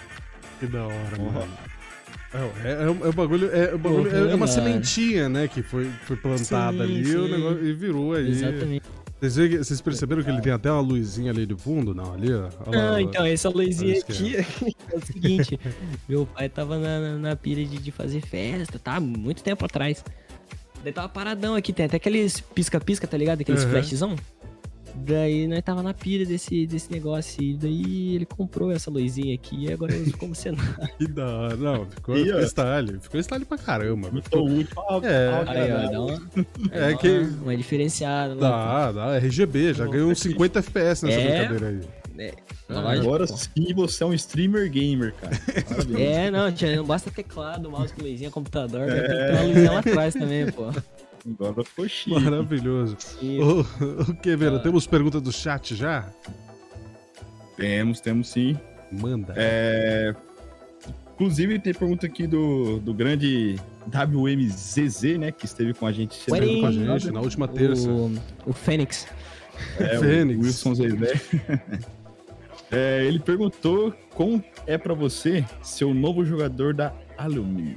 [0.60, 1.52] Que da hora, mano.
[2.64, 5.62] É, é, um- é um bagulho, é, um bagulho- é- é uma sementinha, né, que
[5.62, 7.30] foi, foi plantada Sim, ali e, o sim.
[7.32, 8.28] negócio, e virou aí.
[8.30, 8.82] Exatamente.
[9.20, 11.94] Vocês, que- vocês perceberam que ele tem até uma luzinha ali de fundo?
[11.94, 12.42] Não, ali, ó.
[12.66, 14.36] Lá, Ah, então, essa luzinha aqui
[14.92, 15.60] é o seguinte,
[16.08, 18.98] meu pai tava na, na, na pilha de, de fazer festa, tá?
[19.00, 20.02] Muito tempo atrás.
[20.82, 23.42] Daí tava paradão aqui, tem até aqueles pisca-pisca, tá ligado?
[23.42, 23.70] Aqueles Uhum.
[23.70, 24.16] flashzão.
[24.94, 27.42] Daí nós tava na pilha desse, desse negócio.
[27.42, 30.74] E daí ele comprou essa luzinha aqui e agora eu uso como cenário.
[30.98, 31.56] Que da hora.
[31.56, 32.98] Não, ficou, Ih, ficou style.
[33.00, 34.10] Ficou style pra caramba.
[34.22, 34.48] Ficou...
[34.48, 34.74] muito
[35.04, 35.28] É.
[35.46, 38.92] Aí, ó, dá uma, É dá que- uma, uma diferenciada lá.
[38.92, 39.16] Dá, dá.
[39.18, 41.46] RGB, já ganhou uns 50 FPS nessa É.
[41.48, 42.00] brincadeira aí.
[42.18, 42.34] É,
[42.68, 43.34] Ah, Agora pô.
[43.34, 45.32] sim você é um streamer gamer, cara.
[45.98, 49.78] É, não, tia, não basta teclado, mouse luzinha, computador, ter que ter uma luzinha lá
[49.78, 50.66] atrás também, pô.
[51.28, 52.18] Agora ficou chique.
[52.18, 52.96] Maravilhoso.
[53.20, 54.60] E, Ô, ô, Quevedo, Ah.
[54.60, 56.08] temos pergunta do chat já?
[57.56, 58.56] Temos, temos sim.
[58.90, 59.34] Manda.
[59.36, 60.14] É,
[61.14, 63.56] Inclusive, tem pergunta aqui do, do grande
[63.86, 65.30] WMZZ, né?
[65.30, 67.90] Que esteve com a gente Esteve com a gente na última terça.
[67.90, 68.10] o,
[68.46, 69.06] o Fênix.
[69.78, 70.38] É, Fênix.
[70.40, 71.12] o Wilson Zezé.
[72.72, 77.76] É, ele perguntou como é pra você ser o novo jogador da Alumni.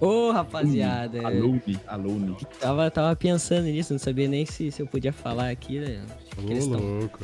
[0.00, 1.26] Ô, rapaziada.
[1.26, 2.36] Alumni, Alumni.
[2.60, 6.00] Tava, tava pensando nisso, não sabia nem se, se eu podia falar aqui, né?
[6.36, 7.18] que eles Ô, tão- louco.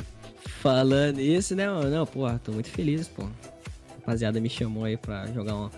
[0.60, 1.88] Falando isso, né, mano?
[1.90, 3.28] Não, porra, tô muito feliz, pô.
[4.00, 5.70] Rapaziada me chamou aí pra jogar, um,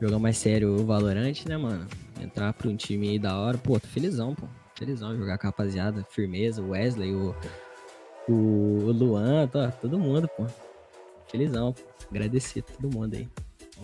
[0.00, 1.86] jogar mais sério o Valorant, né, mano?
[2.20, 3.56] Entrar pra um time aí da hora.
[3.58, 4.46] Pô, tô felizão, pô.
[4.74, 6.04] Felizão jogar com a rapaziada.
[6.10, 7.34] Firmeza, o Wesley, o,
[8.28, 10.46] o, o Luan, tá, todo mundo, pô.
[11.30, 11.82] Felizão, pô.
[12.10, 13.28] Agradecer a todo mundo aí.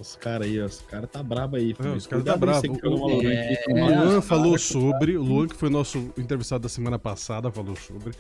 [0.01, 0.67] Os caras aí, ó.
[0.67, 1.75] Os caras tá brabo aí.
[1.75, 1.95] filho.
[1.95, 2.73] os caras tá brabo.
[2.85, 4.59] O- é, O Luan cara, falou cuidado.
[4.61, 8.13] sobre, o Luan que foi nosso entrevistado da semana passada, falou sobre.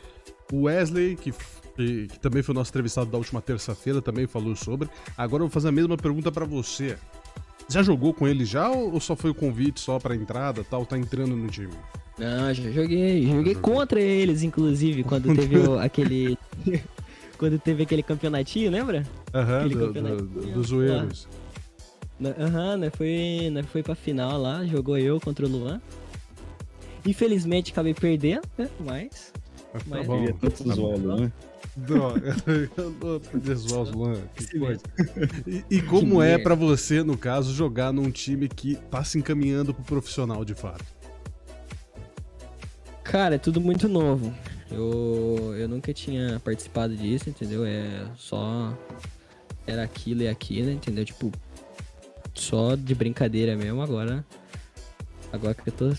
[0.53, 1.33] O Wesley, que,
[1.77, 4.88] que, que também foi nosso entrevistado da última terça-feira, também falou sobre.
[5.17, 6.97] Agora eu vou fazer a mesma pergunta pra você.
[7.69, 10.87] Já jogou com ele já ou só foi o convite só pra entrada tal?
[10.87, 11.73] Tá entrando no time?
[12.19, 13.27] Não, já joguei.
[13.27, 16.38] Joguei contra eles, inclusive, quando teve o- aquele.
[17.37, 19.05] quando teve aquele campeonatinho, lembra?
[19.35, 21.29] Aham, Aquele do, do- do- dos zoeiros.
[21.31, 21.48] Na-
[22.21, 22.91] Aham, né?
[22.91, 23.63] Foi, né?
[23.63, 25.81] Foi pra final lá, jogou eu contra o Luan.
[27.07, 28.69] Infelizmente acabei perdendo, né?
[28.81, 29.33] Mas.
[29.73, 30.19] Tá Mas- bom.
[30.19, 31.07] Queria tanto tá zoar o bom.
[31.17, 31.33] Luan.
[31.77, 32.37] Droga,
[32.77, 34.21] eu vou poder zoar os Luan.
[34.35, 34.81] Que coisa.
[35.47, 39.17] E, e como Que é pra você, no caso, jogar num time que tá se
[39.19, 40.85] encaminhando pro profissional de fato?
[43.05, 44.35] Cara, é tudo muito novo.
[44.71, 47.65] Eu, eu nunca tinha participado disso, entendeu?
[47.65, 48.77] É só.
[49.67, 51.05] Era aquilo e aquilo, entendeu?
[51.05, 51.31] Tipo,
[52.38, 53.83] só de brincadeira mesmo.
[53.83, 54.24] Agora.
[55.33, 55.92] Agora que eu tô.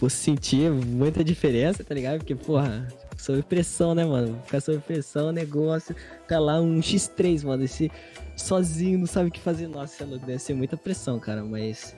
[0.00, 2.18] Vou sentir muita diferença, tá ligado?
[2.18, 4.40] Porque, porra, sob pressão, né, mano?
[4.44, 5.94] Ficar sob pressão, negócio.
[6.22, 7.62] Ficar lá um X3, mano.
[7.62, 7.90] Esse
[8.36, 9.68] sozinho, não sabe o que fazer.
[9.68, 11.44] Nossa, é louco, deve ser muita pressão, cara.
[11.44, 11.94] Mas.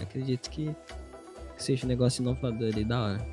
[0.00, 0.70] Acredito que
[1.56, 3.26] seja um negócio inovador ali, da hora.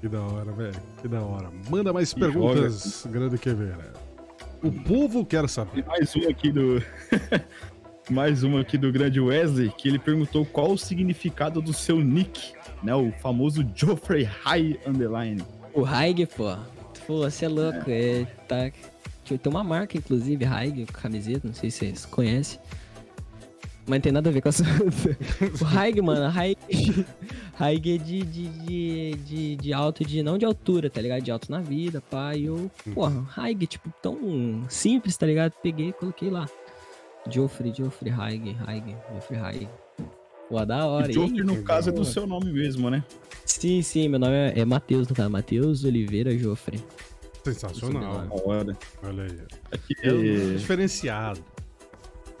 [0.00, 0.82] Que da hora, velho.
[1.02, 1.50] Que da hora.
[1.68, 3.92] Manda mais Que perguntas, grande Queveira.
[4.62, 5.84] O povo quer E saber.
[5.84, 6.82] mais uma aqui do.
[8.10, 12.52] mais uma aqui do grande Wesley, que ele perguntou qual o significado do seu nick,
[12.82, 12.94] né?
[12.94, 15.42] O famoso Geoffrey High Underline.
[15.72, 16.56] O Haig, pô.
[17.06, 17.84] Pô, você é louco.
[17.88, 18.70] É, tá...
[19.24, 22.60] Tem uma marca, inclusive, Haig, camiseta, não sei se vocês conhecem.
[23.86, 24.66] Mas não tem nada a ver com a sua.
[25.60, 26.56] o Haig, mano, Haig.
[27.58, 30.22] Haig é de, de, de, de, de alto, de.
[30.22, 31.22] Não de altura, tá ligado?
[31.22, 32.34] De alto na vida, pá.
[32.34, 35.52] E eu, porra, Haig, tipo, tão simples, tá ligado?
[35.62, 36.46] Peguei e coloquei lá.
[37.30, 39.68] Joffrey, Joffrey, Haig, Haig, Joffrey Haig.
[40.48, 41.06] Pô, da hora.
[41.06, 43.02] E E Geoffrey, no caso, é do seu nome mesmo, né?
[43.44, 45.30] Sim, sim, meu nome é, é Matheus, no caso.
[45.30, 46.82] Matheus Oliveira Joffre.
[47.44, 48.26] Sensacional.
[48.26, 48.76] Da hora.
[49.02, 49.38] Olha aí.
[49.72, 51.40] Aqui, É um diferenciado.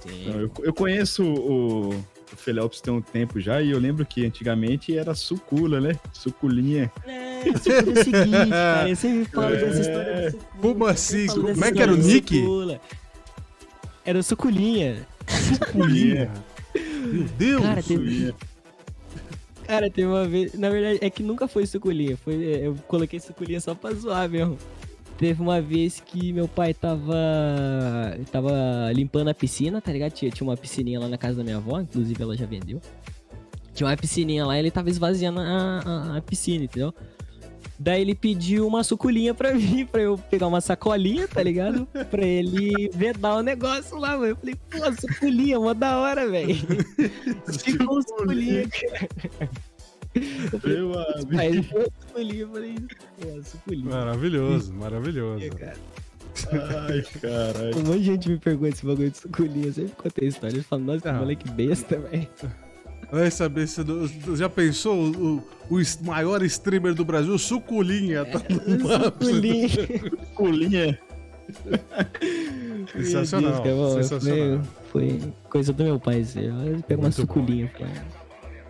[0.00, 0.30] Sim.
[0.30, 4.24] Não, eu, eu conheço o, o Felelps tem um tempo já e eu lembro que
[4.26, 5.98] antigamente era sucula, né?
[6.12, 6.92] Suculinha.
[7.06, 8.88] É, isso é o seguinte, cara.
[8.88, 10.60] Eu sempre falo dessa história do Sucula.
[10.60, 11.26] Como assim?
[11.26, 12.38] Como é que era o nick?
[12.38, 12.80] Sucula.
[14.04, 15.06] Era o Suculinha.
[15.28, 16.30] Suculinha.
[17.04, 17.62] Meu Deus.
[17.62, 18.34] Cara, teve,
[19.66, 20.54] cara, teve uma vez.
[20.54, 22.16] Na verdade, é que nunca foi Suculinha.
[22.16, 24.58] Foi, eu coloquei Suculinha só pra zoar mesmo.
[25.16, 27.14] Teve uma vez que meu pai tava.
[28.32, 28.52] tava
[28.92, 30.12] limpando a piscina, tá ligado?
[30.12, 32.80] Tinha, tinha uma piscininha lá na casa da minha avó, inclusive ela já vendeu.
[33.72, 35.44] Tinha uma piscininha lá e ele tava esvaziando a,
[35.84, 36.92] a- a piscina, entendeu?
[37.84, 41.86] Daí ele pediu uma suculinha pra mim, pra eu pegar uma sacolinha, tá ligado?
[42.10, 44.28] Pra ele vedar o negócio lá, mano.
[44.28, 46.54] Eu falei, pô, suculinha, mó da hora, velho.
[47.62, 49.50] Ficou suculinha, cara.
[50.50, 51.38] Eu falei, Meu amigo.
[51.38, 52.74] Aí ele falou suculinha, eu falei,
[53.20, 53.90] pô, suculinha.
[53.90, 55.50] Maravilhoso, maravilhoso.
[55.50, 55.76] cara.
[56.88, 57.76] Ai, caralho.
[57.76, 59.66] Um monte de gente me pergunta esse bagulho de suculinha.
[59.66, 60.54] Eu sempre contei a história.
[60.54, 62.28] Eles falam, nossa, que moleque besta, velho.
[63.14, 63.84] Vai saber se.
[63.84, 65.36] do- Já pensou o,
[65.70, 68.24] o maior streamer do Brasil, Suculinha?
[68.24, 69.24] Tá no mapa.
[69.24, 69.68] Suculinha.
[69.68, 70.98] Suculinha.
[72.92, 74.64] Sensacional, Deus, cara, sensacional.
[74.90, 76.20] Foi, foi coisa do meu pai.
[76.20, 76.40] Assim.
[76.40, 77.12] Ele pega uma bom.
[77.12, 77.70] suculinha.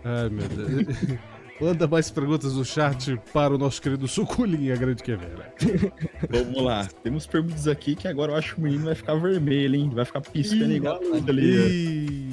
[0.04, 1.18] Ai, meu Deus.
[1.61, 5.54] Manda mais perguntas no chat para o nosso querido Suculinha Grande Queveira.
[6.28, 6.87] Vamos lá.
[7.02, 9.90] Temos perguntas aqui que agora eu acho que o menino vai ficar vermelho, hein?
[9.94, 12.28] Vai ficar piscando igual a ali.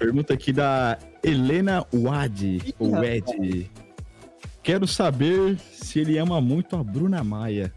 [0.00, 2.92] Pergunta aqui da Helena Wad, ou.
[4.62, 7.70] Quero saber se ele ama muito a Bruna Maia.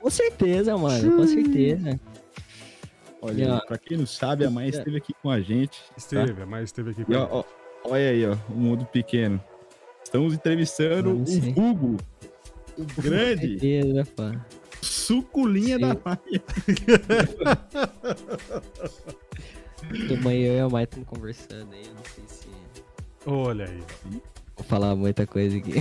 [0.00, 2.00] Com certeza, mano, com certeza.
[3.20, 5.78] Olha, aí, pra quem não sabe, a Maia esteve aqui com a gente.
[5.94, 7.44] Esteve, mas esteve aqui com E a ó, ó,
[7.84, 9.38] olha aí, ó, o mundo pequeno.
[10.02, 11.22] Estamos entrevistando o.
[11.22, 11.98] Hugo,
[12.78, 14.22] o Com grande certeza, pô.
[14.80, 15.82] suculinha Sim.
[15.82, 16.42] da Maia.
[20.18, 22.48] Amanhã eu e a Mai estamos conversando aí, eu não sei se
[23.26, 23.82] Olha aí.
[24.56, 25.74] vou falar muita coisa aqui.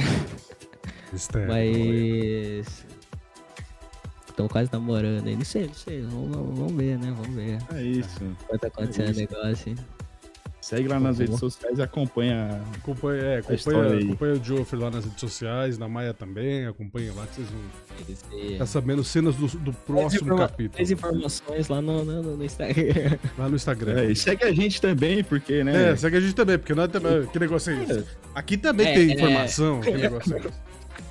[1.13, 1.47] Esteve.
[1.47, 2.85] Mas.
[4.29, 5.35] Estão quase namorando aí.
[5.35, 6.01] Não sei, não sei.
[6.03, 7.13] Vamos, vamos- ver, né?
[7.15, 7.57] Vamos ver.
[7.73, 8.23] É isso.
[8.43, 9.19] Enquanto acontecendo o isso.
[9.19, 9.75] negócio.
[10.61, 12.61] Segue lá nas redes sociais e acompanha.
[12.77, 17.25] Acompanha, é, acompanha, acompanha o Joffrey lá nas redes sociais, na Maia também, acompanha lá
[17.25, 20.77] que vocês vão ficar sabendo cenas do, do próximo informa- capítulo.
[20.77, 23.17] Mais informações lá no, no, no Instagram.
[23.39, 23.99] Lá no Instagram.
[24.01, 25.91] É, e segue a gente também, porque, né?
[25.91, 27.25] É, segue a gente também, porque nós também.
[27.25, 28.05] Que negócio é esse?
[28.35, 29.13] Aqui também É, tem é.
[29.15, 29.81] informação.
[29.81, 30.53] Que negócio é esse?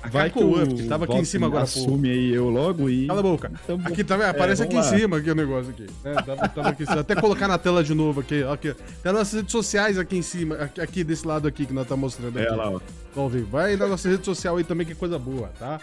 [0.03, 2.49] A Vai que Caco o Up, que tava aqui em cima agora assume aí eu
[2.49, 3.05] logo e...
[3.05, 3.51] Cala a boca.
[3.63, 4.97] Então, Aqui também, aparece aqui em vamos lá.
[4.97, 5.85] cima aqui o negócio aqui.
[6.03, 6.13] né?
[6.25, 6.99] Tava- tava aqui em.
[6.99, 8.43] Até colocar na tela de novo aqui.
[8.43, 8.73] aqui.
[8.73, 11.87] Tem as nossas redes sociais aqui em cima, aqui, aqui desse lado aqui que nós
[11.87, 12.47] tá mostrando aqui.
[12.47, 12.71] É lá,
[13.15, 13.27] ó.
[13.29, 13.47] Vivo.
[13.51, 15.79] Vai na nossa rede social aí também, que é coisa boa, tá?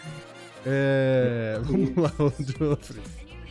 [0.67, 1.59] É...
[1.65, 3.01] Vamos lá, o Joffrey.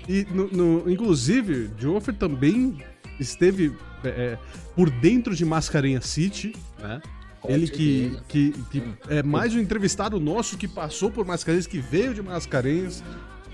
[0.08, 2.78] E, no, no- inclusive, Joffrey também
[3.20, 4.38] esteve é, é,
[4.76, 7.02] por dentro de Mascarenhas City, né?
[7.48, 12.14] Ele que, que, que é mais um entrevistado nosso que passou por Mascarenhas, que veio
[12.14, 13.04] de Mascarenhas.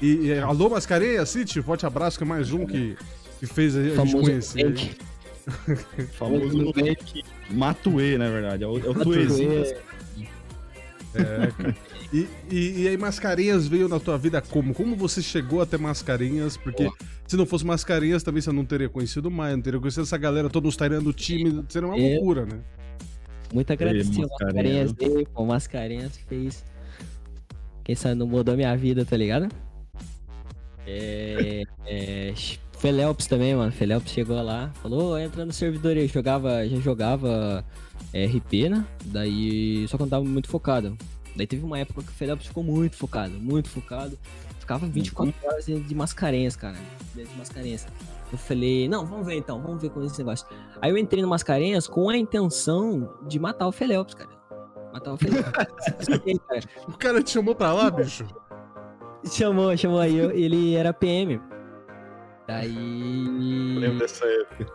[0.01, 2.97] E, e alô, Mascarenhas City, forte abraço, que é mais um que,
[3.39, 4.97] que fez a, gente Famoso conhecer.
[6.17, 8.63] Famoso Nubank Matuê, na verdade.
[8.63, 9.63] É o, é o Tuezinho.
[11.13, 11.75] É, cara.
[12.13, 14.71] E, e, e aí, Mascarenhas veio na tua vida como?
[14.71, 16.55] Como você chegou até Mascarenhas?
[16.55, 16.87] Porque
[17.25, 20.15] se não fosse Mascarenhas, também você não teria conhecido o Maia, não teria conhecido essa
[20.15, 22.13] galera toda estairando o time, seria uma É.
[22.13, 22.59] loucura, né?
[23.53, 24.27] Muito agradecido.
[24.27, 24.91] Mascarenhas.
[24.91, 25.45] Mascarenhas dele, pô.
[25.45, 26.65] Mascarenhas fez.
[27.83, 29.49] Quem sabe não mudou minha vida, tá ligado?
[30.87, 31.63] É.
[31.85, 32.33] é
[32.79, 33.71] Felelps também, mano.
[33.71, 36.07] Felelps chegou lá, falou, "Ô, entra no servidor aí.
[36.07, 37.63] Jogava, já jogava
[38.11, 38.85] é, RP, né?
[39.05, 39.87] Daí.
[39.87, 40.97] Só que eu não tava muito focado.
[41.35, 44.17] Daí teve uma época que o Felelps ficou muito focado, muito focado.
[44.63, 46.77] Ficava 24 horas de de mascarenhas, cara.
[47.13, 47.85] De mascarenhas.
[48.31, 50.47] Eu falei, não, vamos ver então, vamos ver com esse negócio.
[50.81, 54.29] Aí eu entrei no Mascarenhas com a intenção de matar o Felelps, cara.
[54.93, 55.51] Matar o Felelps.
[56.87, 58.25] O cara te chamou pra lá, bicho?
[59.29, 61.33] chamou, chamou aí, eu- ele era PM.
[61.35, 61.41] Eu
[62.47, 62.71] Daí
[63.79, 64.65] lembro dessa época.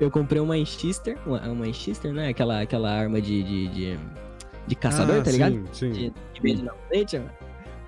[0.00, 2.28] eu comprei uma Manchester, uma, uma Manchester, né?
[2.28, 3.98] Aquela, aquela arma de, de, de,
[4.66, 5.52] de caçador, Ah, tá ligado?
[5.52, 5.90] Sim, sim.
[5.92, 7.30] De, de medo na frente, mano.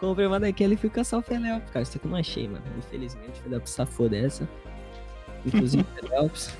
[0.00, 1.84] Comprei uma daquela e fui caçar o Felelps, cara.
[1.84, 2.64] Só que eu não achei, mano.
[2.78, 4.48] Infelizmente, fui dar pro safô dessa.
[5.44, 6.50] Inclusive, Felelps,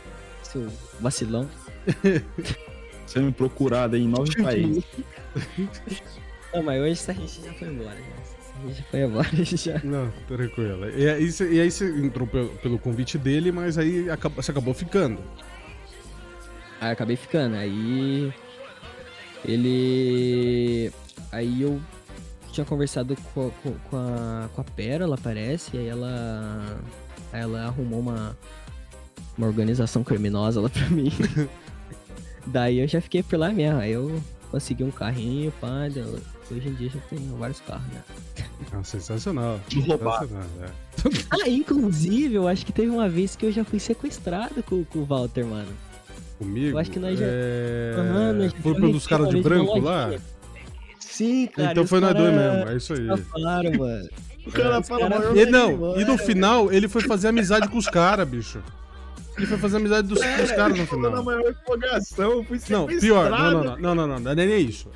[0.42, 0.68] seu
[1.00, 1.48] vacilão.
[3.07, 4.85] Sendo procurado em nove países.
[6.55, 7.96] Não, mas hoje essa gente já foi embora.
[7.96, 8.05] Já.
[8.20, 9.81] Essa gente já foi embora já.
[9.83, 10.90] Não, tranquilo.
[10.90, 14.50] E aí, você- e aí você entrou pelo, pelo convite dele, mas aí acabou- você
[14.50, 15.18] acabou ficando.
[16.81, 17.57] Aí eu acabei ficando.
[17.57, 18.33] Aí.
[19.44, 20.92] Ele.
[21.33, 21.81] Aí eu
[22.50, 26.78] tinha conversado com, com, com a, com a Pérola, parece, e aí ela.
[27.32, 28.36] Aí ela arrumou uma.
[29.38, 31.10] Uma organização criminosa lá pra mim.
[32.46, 33.78] Daí eu já fiquei por lá mesmo.
[33.80, 35.86] Aí eu consegui um carrinho, pá.
[36.50, 38.02] Hoje em dia já tenho vários carros, né?
[38.72, 39.60] Ah, sensacional.
[39.86, 40.28] Roubado.
[40.28, 40.70] Sensacional, é.
[41.44, 44.98] Ah, inclusive, eu acho que teve uma vez que eu já fui sequestrado com, com
[44.98, 45.72] o Walter, mano.
[46.38, 46.70] Comigo.
[46.76, 47.94] Eu acho que nós já- É...
[47.96, 50.10] Aham, nós já Foi dos caras de branco lá?
[51.20, 51.72] Sim, cara.
[51.72, 53.22] então foi nós dois cara- mesmo, é isso aí.
[53.24, 54.09] Falaram, mano.
[54.46, 57.28] O cara Os fala cara- maior E, não, embora, e no final ele foi fazer
[57.28, 58.62] amizade com os caras, bicho.
[59.37, 61.22] Ele foi fazer amizade dos, dos caras no na final.
[61.24, 62.44] maior empolgação.
[62.44, 64.88] Fui Não, pior, não, não, não, não, não, não, não é nem isso.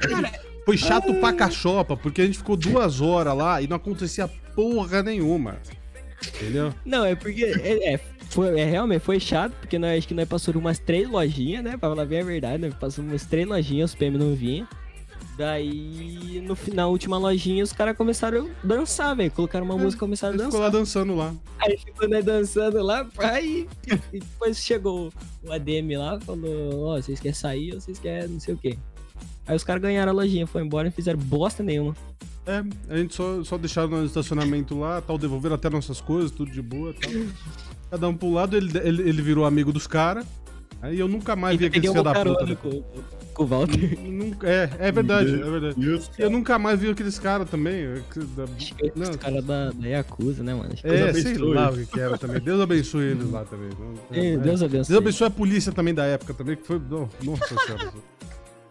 [0.64, 5.02] Foi chato pra cachopa, porque a gente ficou duas horas lá e não acontecia porra
[5.02, 5.56] nenhuma.
[6.26, 6.72] Entendeu?
[6.87, 7.44] Não, é porque.
[7.44, 11.06] É, é, foi, é, realmente foi chato, porque nós, acho que nós passamos umas três
[11.08, 11.76] lojinhas, né?
[11.76, 14.66] Pra falar bem a verdade, nós passamos umas três lojinhas, os PM não vinham.
[15.37, 19.31] Daí, no final, última lojinha, os caras começaram a dançar, velho.
[19.31, 20.73] Colocaram uma É, música e começaram a Ele ficou dançar.
[20.73, 21.35] lá dançando lá.
[21.59, 23.68] Aí ficou né, dançando lá, aí
[24.12, 25.12] e depois chegou
[25.44, 28.79] o ADM lá, falou, ó, vocês querem sair ou vocês querem não sei o quê.
[29.47, 31.94] Aí os caras ganharam a lojinha, foi embora e fizeram bosta nenhuma.
[32.47, 36.51] É, a gente só, só deixaram no estacionamento lá, tal, devolveram até nossas coisas, tudo
[36.51, 37.11] de boa tal.
[37.90, 40.27] Cada um pro lado, ele, ele, ele virou amigo dos caras.
[40.85, 42.57] Aí eu nunca mais vi aquele filho da puta.
[42.57, 42.83] com,
[43.33, 43.99] com o Walter.
[44.05, 45.75] Nunca- É, é verdade, é verdade.
[45.81, 47.87] Deus, Eu nunca mais vi aqueles caras também.
[48.37, 49.11] da- Acho que Não.
[49.11, 50.70] Os caras da, da Yakuza, né, mano?
[50.73, 51.55] Acho que- É, Deus sei abençoe.
[51.55, 52.40] lá o que, era também.
[52.40, 53.70] Deus abençoe eles lá também.
[53.79, 54.37] Não- Ei, é.
[54.37, 54.88] Deus abençoe.
[54.92, 56.79] Deus abençoe a polícia também da época também, que foi.
[56.90, 57.92] não, Nossa senhora.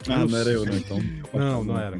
[0.09, 0.99] Ah, não era eu, não, então.
[1.33, 1.97] Não, não era.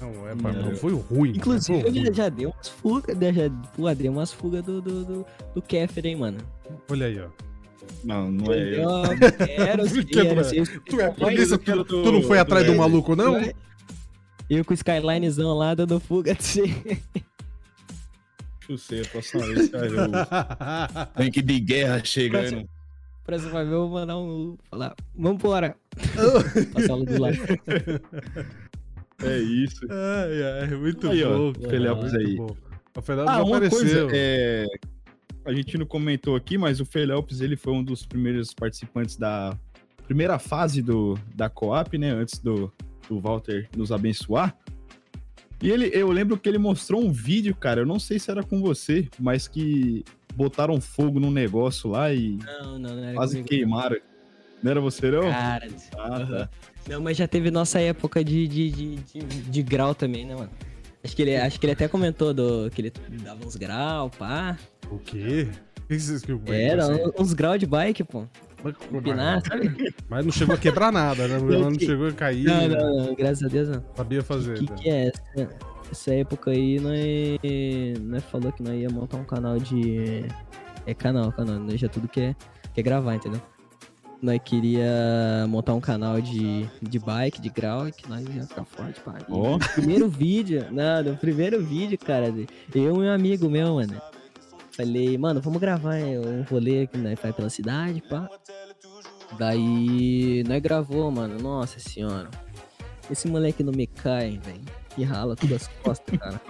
[0.00, 1.30] Não, é, Não não, foi ruim.
[1.36, 2.12] Inclusive, foi ruim.
[2.14, 6.08] já dei umas fugas, né, já, pô, dei umas fugas do, do, do, do Kéfera,
[6.08, 6.38] hein, mano.
[6.90, 7.26] Olha aí, ó.
[8.04, 8.82] Não, não é eu.
[8.82, 10.44] Eu quero, Que quero, é?
[10.44, 10.64] sim.
[10.88, 13.40] Tu é Eu- polícia, tu, tu não foi atrás do maluco, não?
[14.50, 16.98] Eu com o Skylinezão lá dando fuga de você.
[18.66, 22.68] Chucei, a próxima vez você vai ver o tanque de guerra chegando.
[23.24, 24.56] Próxima vez eu vou mandar um.
[24.70, 25.76] Falar, vambora.
[26.74, 27.36] Passar lá do lado.
[29.24, 29.86] É isso.
[29.88, 31.52] Ai, ai, muito Aí, ó, bom.
[31.70, 32.36] Felelpes muito aí.
[32.36, 32.56] bom.
[32.96, 33.78] O Felelpes Ah, uma apareceu.
[33.78, 34.66] coisa, é...
[35.44, 39.56] a gente não comentou aqui, mas o Felelpes, ele foi um dos primeiros participantes da
[40.06, 42.72] primeira fase do, da Coop, né, antes do,
[43.08, 44.56] do Walter nos abençoar.
[45.62, 48.42] E ele, eu lembro que ele mostrou um vídeo, cara, eu não sei se era
[48.42, 53.48] com você, mas que botaram fogo num negócio lá e Não, não, não quase comigo,
[53.48, 53.96] queimaram.
[54.62, 55.22] Não era você, não?
[55.22, 55.30] não.
[55.30, 56.50] Cara, Ah, tá.
[56.88, 60.50] não, mas já teve nossa época de, de, de, de, de grau também, né, mano?
[61.04, 62.92] Acho que, ele, acho que ele até comentou do, que ele
[63.24, 64.56] dava uns grau, pá.
[64.88, 65.48] O quê?
[65.80, 66.86] O que vocês que Era,
[67.18, 68.24] uns grau de bike, pô.
[68.92, 69.92] Empinar, sabe?
[70.08, 71.38] Mas não chegou a quebrar nada, né?
[71.38, 72.44] Não, não chegou a cair.
[72.44, 73.84] Não, não, não, graças a Deus não.
[73.96, 74.52] Sabia fazer.
[74.52, 74.76] O que, né?
[74.76, 75.50] que é essa?
[75.90, 80.24] Essa época aí, nós, nós falou que nós ia montar um canal de.
[80.86, 81.58] É canal, canal.
[81.58, 82.36] Nós já tudo quer,
[82.72, 83.42] quer gravar, entendeu?
[84.22, 88.64] Nós queria montar um canal de, de bike, de grau, e que nós ia ficar
[88.64, 89.18] forte, pá.
[89.28, 92.32] E no primeiro vídeo, não, no primeiro vídeo, cara,
[92.72, 94.00] eu e um amigo meu, mano.
[94.76, 98.28] Falei, mano, vamos gravar um rolê que nós faz pela cidade, pá.
[99.38, 101.38] Daí, nós gravou, mano.
[101.42, 102.30] Nossa senhora.
[103.10, 104.62] Esse moleque não me cai, velho.
[104.94, 106.40] Que rala todas as costas, cara.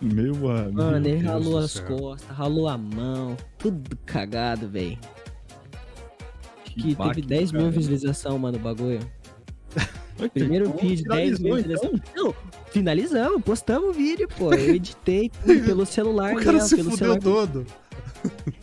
[0.00, 0.76] Meu amigo.
[0.76, 1.86] Mano, ele Deus ralou as céu.
[1.86, 4.98] costas, ralou a mão, tudo cagado, velho.
[6.74, 9.00] Que baque teve do 10 mil visualizações, mano, o bagulho.
[10.32, 12.00] Primeiro então, vídeo, 10 mil visualizações.
[12.70, 14.52] Finalizamos, postamos o vídeo, pô.
[14.52, 16.60] Eu editei tudo pelo celular, O cara né?
[16.60, 17.20] se pelo fudeu celular.
[17.22, 17.66] todo.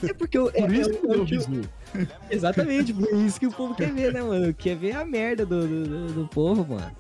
[0.04, 0.50] É porque eu.
[0.54, 1.62] é- Por isso é- que é o deu que eu- visu.
[2.32, 4.54] Exatamente, por isso que o povo quer ver, né, mano?
[4.54, 6.92] Quer ver a merda do, do, do- povo, mano.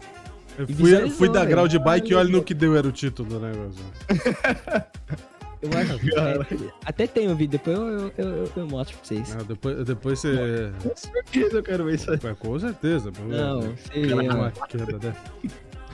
[0.58, 1.50] Eu fui, fui dar velho.
[1.52, 3.84] grau de bike e olha no que deu era o título do negócio.
[5.62, 6.16] Eu acho que.
[6.18, 9.36] é, até tem o vídeo, depois eu, eu, eu, eu mostro pra vocês.
[9.40, 10.72] Ah, depois, depois você.
[10.82, 12.20] Com certeza eu quero ver isso aí.
[12.24, 13.12] É, com certeza.
[13.28, 14.36] Não, mano.
[14.36, 15.16] uma queda, né?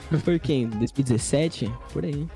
[0.24, 0.68] Foi quem?
[0.70, 1.70] 2017?
[1.92, 2.28] Por aí.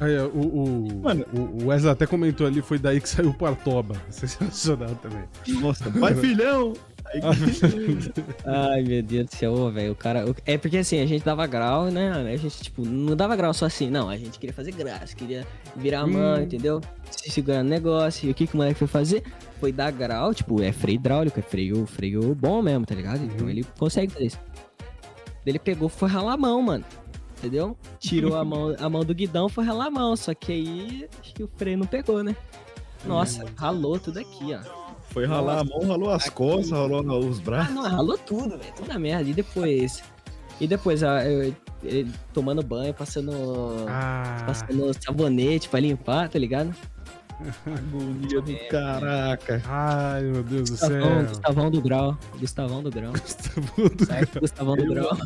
[0.00, 1.24] Aí, o, o, Mano.
[1.32, 3.96] o o Wesley até comentou ali, foi daí que saiu o Partoba.
[4.10, 5.24] Sensacional também.
[5.60, 6.74] Nossa, vai filhão!
[8.44, 9.92] Ai, meu Deus do céu, velho.
[9.92, 10.24] O cara.
[10.44, 12.10] É porque assim, a gente dava grau, né?
[12.10, 14.08] A gente, tipo, não dava grau só assim, não.
[14.08, 16.42] A gente queria fazer graça, queria virar a mão, Hum.
[16.42, 16.80] entendeu?
[17.10, 18.28] Se segurar no negócio.
[18.28, 19.22] E o que, que o moleque foi fazer?
[19.60, 23.22] Foi dar grau, tipo, é freio hidráulico, é freio, freio bom mesmo, tá ligado?
[23.24, 23.50] Então Uhum.
[23.50, 24.38] ele consegue fazer isso.
[25.44, 26.84] Ele pegou, foi ralar a mão, mano.
[27.38, 27.76] Entendeu?
[28.00, 30.16] Tirou a mão, a mão do guidão, foi ralar a mão.
[30.16, 32.34] Só que aí, acho que o freio não pegou, né?
[33.04, 34.85] Nossa, ralou tudo aqui, ó.
[35.10, 37.74] Foi ralar a mão, ralou as costas, ralou os Ah, braços.
[37.74, 38.72] não, ralou tudo, velho.
[38.76, 39.28] Tudo na merda.
[39.30, 40.02] E depois.
[40.60, 43.32] E depois, ah, eu- ele tomando banho, passando.
[43.88, 46.74] Ah, Passando sabonete pra limpar, tá ligado?
[47.66, 49.62] Agonia do caraca.
[49.66, 51.24] ai, meu Deus do Gustavão, céu.
[51.28, 52.18] Gustavão do Grau.
[52.40, 53.12] Gustavão do Grau.
[53.12, 54.40] Tá Certo?
[54.40, 55.16] Gustavão do Grau.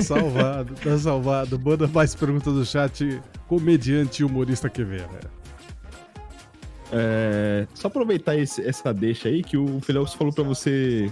[0.00, 1.60] salvado, tá salvado.
[1.60, 3.20] Manda mais perguntas do chat.
[3.46, 5.20] Comediante e humorista que vê, né?
[6.92, 11.10] É, só aproveitar esse- essa deixa aí que o Felix falou pra você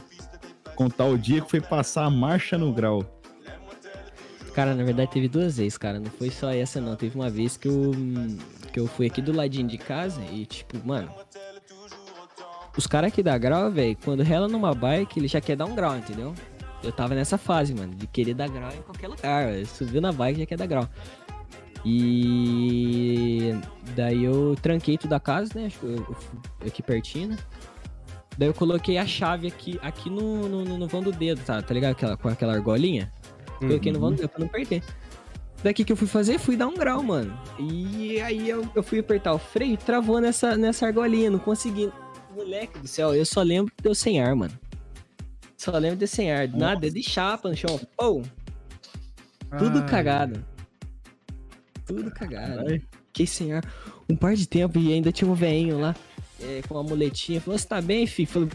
[0.77, 3.03] contar o dia que foi passar a marcha no grau.
[4.55, 5.99] Cara, na verdade teve duas vezes, cara.
[5.99, 6.97] Não foi só essa, não.
[6.97, 7.93] Teve uma vez que eu,
[8.73, 11.11] que eu fui aqui do ladinho de casa e, tipo, mano.
[12.77, 15.75] Os caras aqui da grau, velho, quando rela numa bike, ele já quer dar um
[15.75, 16.35] grau, entendeu?
[16.83, 19.67] Eu tava nessa fase, mano, de querer dar grau em qualquer lugar.
[19.67, 20.89] Subiu na bike já quer dar grau.
[21.85, 23.55] E
[23.97, 25.69] daí eu tranquei tudo a casa, né?
[26.67, 27.39] Aqui pertinho, né?
[28.37, 31.61] Daí eu coloquei a chave aqui, aqui no, no, no vão do dedo, tá?
[31.61, 31.93] Tá ligado?
[31.93, 33.13] Aquela, com aquela argolinha.
[33.59, 34.83] Coloquei no vão do dedo pra não perder.
[35.63, 37.39] Daqui que eu fui fazer, fui dar um grau, mano.
[37.59, 41.93] E aí eu, eu fui apertar o freio e travou nessa, nessa argolinha, não consegui.
[42.35, 44.59] Moleque do céu, eu só lembro que deu sem ar, mano.
[45.59, 46.49] Só lembro de sem ar.
[46.49, 47.79] Nada, de chapa no chão.
[47.95, 48.23] Pô,
[49.59, 50.43] tudo Ai, cagado.
[51.97, 52.57] Tudo cagado.
[52.57, 52.83] Caralho.
[53.09, 53.65] Fiquei sem ar
[54.09, 55.95] um par de tempo e ainda tinha um velhinho lá
[56.41, 57.41] é, com uma muletinha.
[57.41, 58.29] Falou, você tá bem, filho?
[58.29, 58.49] Falei,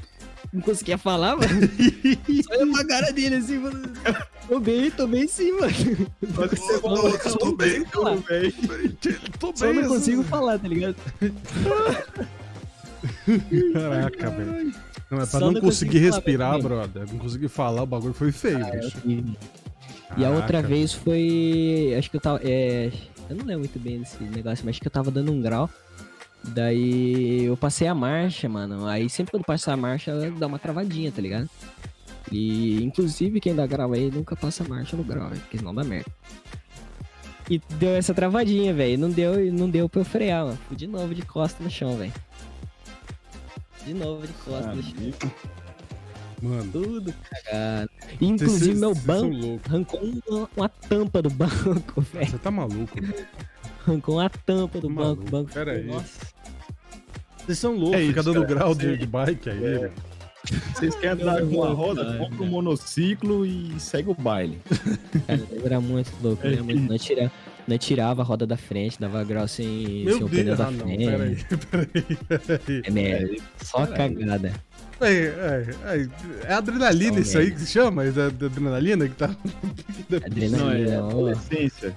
[0.54, 1.50] não conseguia falar, mano.
[2.44, 3.82] Só olha pra cara dele assim, mano.
[4.48, 5.72] Tô bem, tô bem sim, mano.
[5.74, 8.54] Ser Não, bom, eu tô bem, tô bem.
[9.40, 9.90] Tô Só bem, não assim.
[9.94, 10.96] consigo falar, tá ligado?
[13.74, 14.74] Caraca, velho.
[15.12, 16.64] Não, é pra Só não não conseguir consegui falar, respirar, velho.
[16.64, 17.08] brother.
[17.12, 18.98] Não conseguir falar, o bagulho foi feio, Ah, bicho.
[20.18, 21.94] E a outra vez foi.
[21.98, 22.40] Acho que eu tava.
[22.44, 22.92] É,
[23.30, 25.70] eu não lembro muito bem desse negócio, mas acho que eu tava dando um grau.
[26.44, 28.86] Daí eu passei a marcha, mano.
[28.86, 31.50] Aí sempre quando passa a marcha, dá uma travadinha, tá ligado?
[32.32, 35.84] E inclusive quem dá grau aí nunca passa a marcha no grau, porque senão dá
[35.84, 36.12] merda.
[37.50, 38.98] E deu essa travadinha, velho.
[38.98, 40.58] Não deu, não deu pra eu frear, mano.
[40.68, 42.14] Fui de novo de costa no chão, velho.
[43.86, 45.14] De novo de costa no chão.
[46.42, 46.72] Mano.
[46.72, 47.90] Tudo cagado.
[48.22, 52.28] Inclusive meu banco arrancou uma, uma tampa do banco, velho.
[52.32, 53.26] Você tá maluco, velho.
[53.88, 55.32] Arrancou uma tampa do Maluco, banco.
[55.32, 55.84] banco pera aí.
[55.86, 56.26] Nossa.
[57.46, 58.48] Vocês são loucos, É isso, fica dando cara.
[58.56, 59.78] grau de, de bike aí, É.
[59.80, 59.92] velho.
[60.76, 64.60] Vocês querem andar com uma roda, compra um monociclo e segue o baile.
[65.26, 66.82] Cara, era muito louco, era muito.
[66.82, 67.32] Nós, tira,
[67.68, 70.72] nós tirava a roda da frente, dava grau sem, Meu sem o pneu da Ah,
[70.72, 71.46] não, frente.
[71.72, 71.88] peraí,
[72.28, 72.82] peraí, peraí.
[72.86, 73.36] É, merda.
[73.64, 74.54] Só cagada.
[75.02, 76.08] É, é, é,
[76.50, 78.06] é adrenalina isso aí que se chama?
[78.06, 79.28] É da- da adrenalina que tá.
[80.10, 81.94] Não, é Adrenalina, adolescência.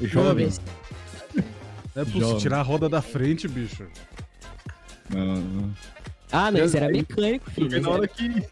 [0.00, 0.48] Jovem.
[1.36, 1.42] É
[1.92, 2.38] pra você Jovem.
[2.38, 3.84] tirar a roda da frente, bicho.
[5.10, 5.70] Não, não.
[6.32, 7.68] Ah, não, esse era mecânico, filho.
[7.68, 8.46] Porque na hora que.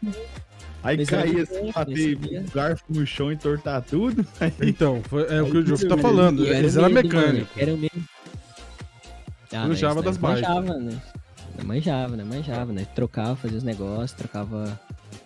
[0.83, 4.25] Aí Mas caía é assim, bater o garfo no chão, entortar tudo.
[4.39, 6.45] Aí Então, foi- é o que o Aí Jogo tá falando.
[6.45, 7.57] E Eles eram mecânicos.
[7.57, 8.03] Era o mesmo.
[9.51, 10.41] Ah, Manjava nós- das bikes.
[10.47, 11.01] Manjava, né?
[11.59, 12.23] Nós Manjava, né?
[12.23, 12.87] Manjava, né?
[12.95, 14.79] Trocava, fazia os negócios, trocava.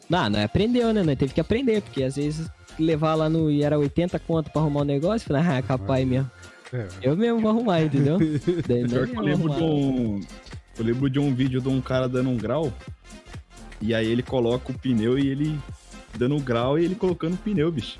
[0.10, 1.04] Não, não aprendeu, né?
[1.04, 3.52] Nós teve que aprender, porque às vezes levar lá no.
[3.52, 6.30] E era 80 conto pra arrumar o negócio, falei, ah, capaz mesmo.
[6.72, 6.88] É.
[7.02, 8.18] Eu mesmo vou arrumar, entendeu?
[8.68, 10.22] Daí Pior que eu lembro de um.
[10.78, 12.74] Eu lembro de um vídeo de um cara dando um grau.
[13.80, 15.60] E aí ele coloca o pneu e ele
[16.18, 18.00] dando um grau e ele colocando o pneu, bicho.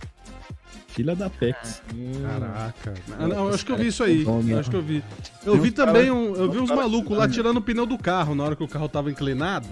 [0.94, 1.82] Filha da Pex.
[1.94, 2.94] Hum, Caraca.
[3.20, 4.24] Ah, não, eu acho que eu vi isso aí.
[4.24, 5.04] Eu acho que eu vi.
[5.44, 6.36] Eu vi também um.
[6.36, 7.58] Eu vi uns malucos lá tirando.
[7.58, 9.68] o pneu do carro na hora que o carro tava inclinado.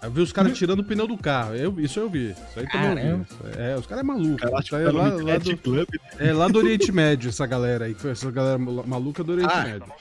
[0.00, 1.56] Aí eu vi os caras tirando o pneu do carro.
[1.56, 2.30] Eu, isso eu vi.
[2.30, 3.26] Isso aí também eu vi.
[3.56, 4.36] É, os caras é maluco.
[4.36, 5.88] Cara Isso aí tá é, lá, lá do, Club.
[6.18, 7.96] é lá do Oriente Médio, essa galera aí.
[8.04, 9.92] Essa galera maluca do Oriente Ah, Médio.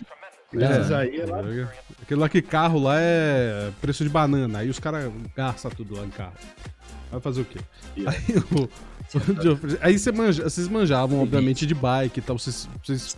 [0.54, 1.42] Mas aí é lá.
[2.02, 4.60] Aquele lá que carro lá é preço de banana.
[4.60, 6.34] Aí os caras gastam tudo lá em carro.
[7.12, 7.60] Vai fazer o quê?
[7.98, 8.18] Yeah.
[8.28, 8.70] Aí, o,
[9.82, 12.38] aí você manja- vocês manjavam, obviamente, de bike e tal.
[12.38, 13.16] Vocês, vocês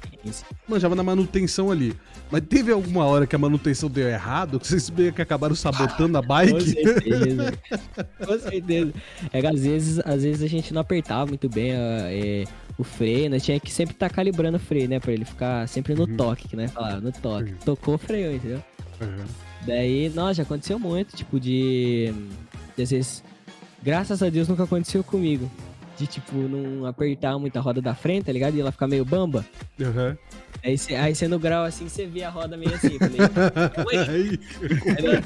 [0.68, 1.96] manjavam na manutenção ali.
[2.32, 4.60] Mas teve alguma hora que a manutenção deu errado?
[4.60, 6.62] Que vocês meio que acabaram sabotando a Com bike?
[6.62, 7.54] certeza.
[8.26, 8.94] Com certeza.
[9.34, 12.44] É que às vezes, às vezes a gente não apertava muito bem a- é,
[12.78, 15.00] o freio, nós tinha que sempre estar calibrando o freio, né?
[15.00, 16.16] Pra ele ficar sempre no Uhum.
[16.16, 16.68] toque, que né?
[16.68, 17.52] Falar, no toque.
[17.52, 17.58] Uhum.
[17.66, 18.64] Tocou, freio, entendeu?
[19.02, 19.26] Uhum.
[19.66, 22.14] Daí, nossa, já aconteceu muito, tipo, de.
[22.78, 23.24] de às vezes.
[23.82, 25.50] Graças a Deus nunca aconteceu comigo.
[26.00, 28.56] De, tipo, não apertar muito a roda da frente, tá ligado?
[28.56, 29.46] E ela ficar meio bamba.
[29.78, 30.16] Uhum.
[30.64, 32.94] Aí você aí cê no grau assim, você vê a roda meio assim.
[32.94, 33.00] eu
[33.84, 33.98] Falei, Oi?
[34.08, 34.40] Aí,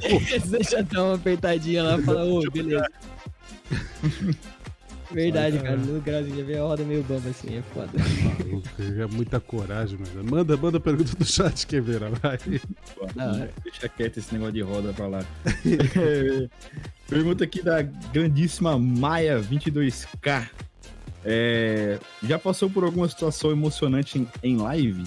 [0.03, 2.87] Aí você já dá uma apertadinha lá e fala, ô, beleza.
[5.13, 5.77] Verdade, cara.
[5.77, 7.91] No grauzinho já vê a roda meio bamba assim, é foda.
[8.23, 10.29] maluco, é muita coragem, mano.
[10.29, 11.99] Manda, manda a pergunta do chat, que vai.
[13.15, 13.49] Hora.
[13.63, 15.23] Deixa quieto esse negócio de roda pra lá.
[17.07, 20.49] Pergunta aqui da grandíssima Maia22K.
[21.25, 25.03] É, já passou por alguma situação emocionante em, em live?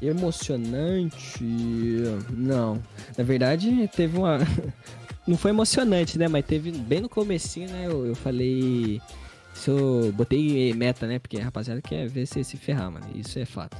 [0.00, 1.42] Emocionante?
[2.30, 2.80] Não.
[3.16, 4.38] Na verdade, teve uma.
[5.26, 6.26] Não foi emocionante, né?
[6.28, 7.86] Mas teve bem no comecinho, né?
[7.86, 9.00] Eu, eu falei.
[9.52, 11.18] Se eu botei meta, né?
[11.18, 13.06] Porque a rapaziada quer ver se se ferrar, mano.
[13.14, 13.76] Isso é fato.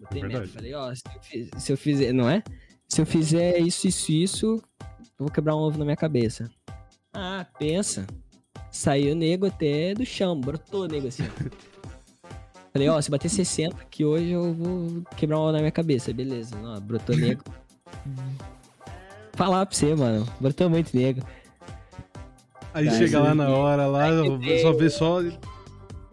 [0.00, 0.48] Botei É meta.
[0.48, 2.12] Falei, ó, se, eu fiz- se eu fizer.
[2.12, 2.42] Não é?
[2.88, 4.62] Se eu fizer isso, isso, isso,
[5.18, 6.50] vou quebrar um ovo na minha cabeça.
[7.12, 8.06] Ah, pensa.
[8.70, 11.24] Saiu nego até do chão, brotou nego assim.
[11.24, 11.74] ó.
[12.72, 16.12] Falei, ó, se bater 60 aqui hoje eu vou quebrar um ovo na minha cabeça.
[16.12, 17.44] Beleza, não, brotou nego.
[19.34, 20.26] Falar pra você, mano.
[20.40, 21.20] Brotou muito nego.
[22.72, 24.08] Aí chega lá na hora, lá,
[24.60, 25.20] só vê só.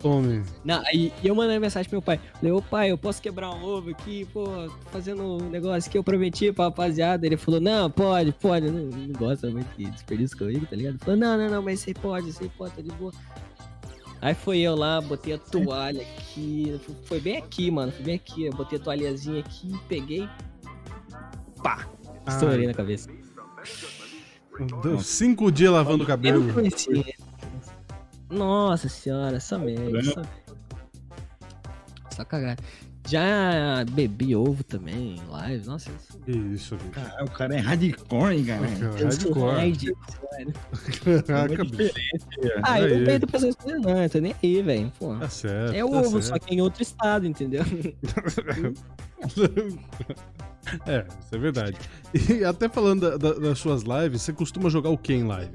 [0.02, 0.44] Tome.
[0.66, 2.20] Não, aí eu mandei mensagem pro meu pai.
[2.34, 5.98] Falei, ô pai, eu posso quebrar um ovo aqui, pô, tô fazendo um negócio que
[5.98, 7.26] eu prometi pra rapaziada.
[7.26, 8.70] Ele falou, não, pode, pode.
[8.70, 10.94] Não, não gosta muito de desperdício comigo, tá ligado?
[10.94, 13.12] Ele falou, não, não, não, mas você pode, você pode, tá de boa.
[14.22, 16.80] Aí foi eu lá, botei a toalha aqui.
[17.06, 17.92] Foi bem aqui, mano.
[17.92, 18.46] Foi bem aqui.
[18.46, 20.30] Eu botei a toalhazinha aqui, peguei.
[21.64, 21.88] Pá!
[22.28, 23.10] Estourei na cabeça.
[24.84, 26.44] Deu cinco dias lavando o Eu cabelo.
[26.44, 27.16] não conhecia.
[28.32, 30.02] Nossa senhora, só merda.
[30.04, 30.22] Só,
[32.16, 32.58] só cagar.
[33.08, 35.66] Já bebi ovo também em live.
[35.66, 36.90] Nossa, eu Que isso, bicho.
[36.92, 38.62] Cara, o cara é hardcore, cara.
[39.00, 39.56] eu sou Hardcore.
[39.58, 39.94] nerd,
[40.32, 40.54] velho.
[41.26, 41.94] Caraca, bicho.
[42.62, 43.20] Ah, eu Aí.
[43.20, 44.04] não pra essas coisas, não.
[44.04, 44.94] Eu tô nem aí, velho.
[45.00, 45.16] Pô.
[45.18, 45.74] Tá certo.
[45.74, 46.46] É tá ovo, só certo.
[46.46, 47.64] que em outro estado, entendeu?
[50.86, 51.78] é, isso é verdade.
[52.30, 55.52] E até falando da- da- das suas lives, você costuma jogar o que em live?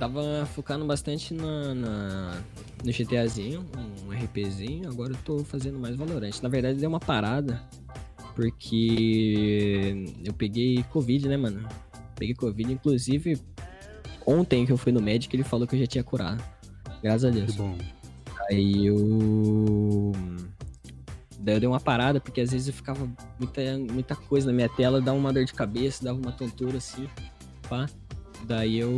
[0.00, 2.42] Tava focando bastante na, na-
[2.82, 3.64] no GTAzinho,
[4.06, 6.32] um RPzinho, agora eu tô fazendo mais Valorant.
[6.42, 7.62] Na verdade, deu uma parada,
[8.34, 11.68] porque eu peguei Covid, né, mano?
[12.16, 13.38] Peguei Covid, inclusive,
[14.26, 16.42] ontem que eu fui no médico, ele falou que eu já tinha curado.
[17.02, 17.54] Graças a Que Deus.
[17.56, 17.76] bom.
[18.48, 20.12] Aí eu.
[21.38, 23.06] Daí eu dei uma parada, porque às vezes eu ficava
[23.38, 23.60] muita,
[23.92, 27.06] muita coisa na minha tela, dava uma dor de cabeça, dava uma tontura assim,
[27.68, 27.86] pá.
[28.44, 28.90] Daí eu.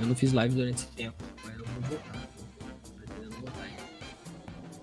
[0.00, 1.22] Eu não fiz live durante esse tempo.
[1.44, 2.28] Mas eu vou voltar.
[2.96, 3.82] Pretendendo voltar ainda.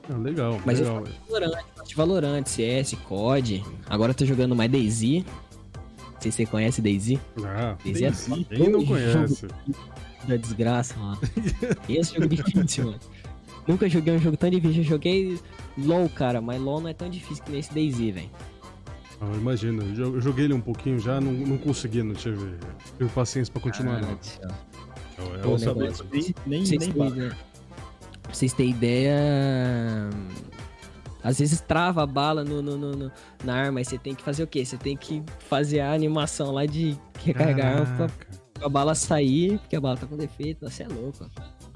[0.09, 1.05] Ah, legal, Mas eu legal.
[1.05, 3.63] faço Valorant, faço Valorant, CS, COD.
[3.89, 5.01] Agora eu tô jogando mais DayZ.
[5.03, 7.17] Não sei se você conhece DayZ.
[7.43, 8.47] Ah, DayZ é DayZ?
[8.49, 9.47] quem não conhece?
[10.27, 11.19] da desgraça, mano.
[11.89, 12.99] Esse jogo é difícil, mano.
[13.67, 14.81] Nunca joguei um jogo tão difícil.
[14.81, 15.39] Eu joguei
[15.77, 18.29] LOL, cara, mas LOL não é tão difícil que nem esse DayZ, velho.
[19.21, 22.57] Ah, imagina, eu jo- eu joguei ele um pouquinho já, não, não consegui, não tive,
[22.97, 24.09] tive paciência pra continuar, não.
[24.09, 26.05] É, é Vou o- saber negócio.
[26.11, 27.37] nem, nem, Vocês nem pra
[28.33, 30.09] vocês terem ideia.
[31.23, 33.11] Às vezes trava a bala no, no- no- no-
[33.43, 34.65] na arma e você tem que fazer o quê?
[34.65, 38.95] Você tem que fazer a animação lá de recarregar a arma pra, Caraca, pra bala
[38.95, 40.63] sair, porque a bala tá com defeito.
[40.65, 41.29] Nossa, é louco.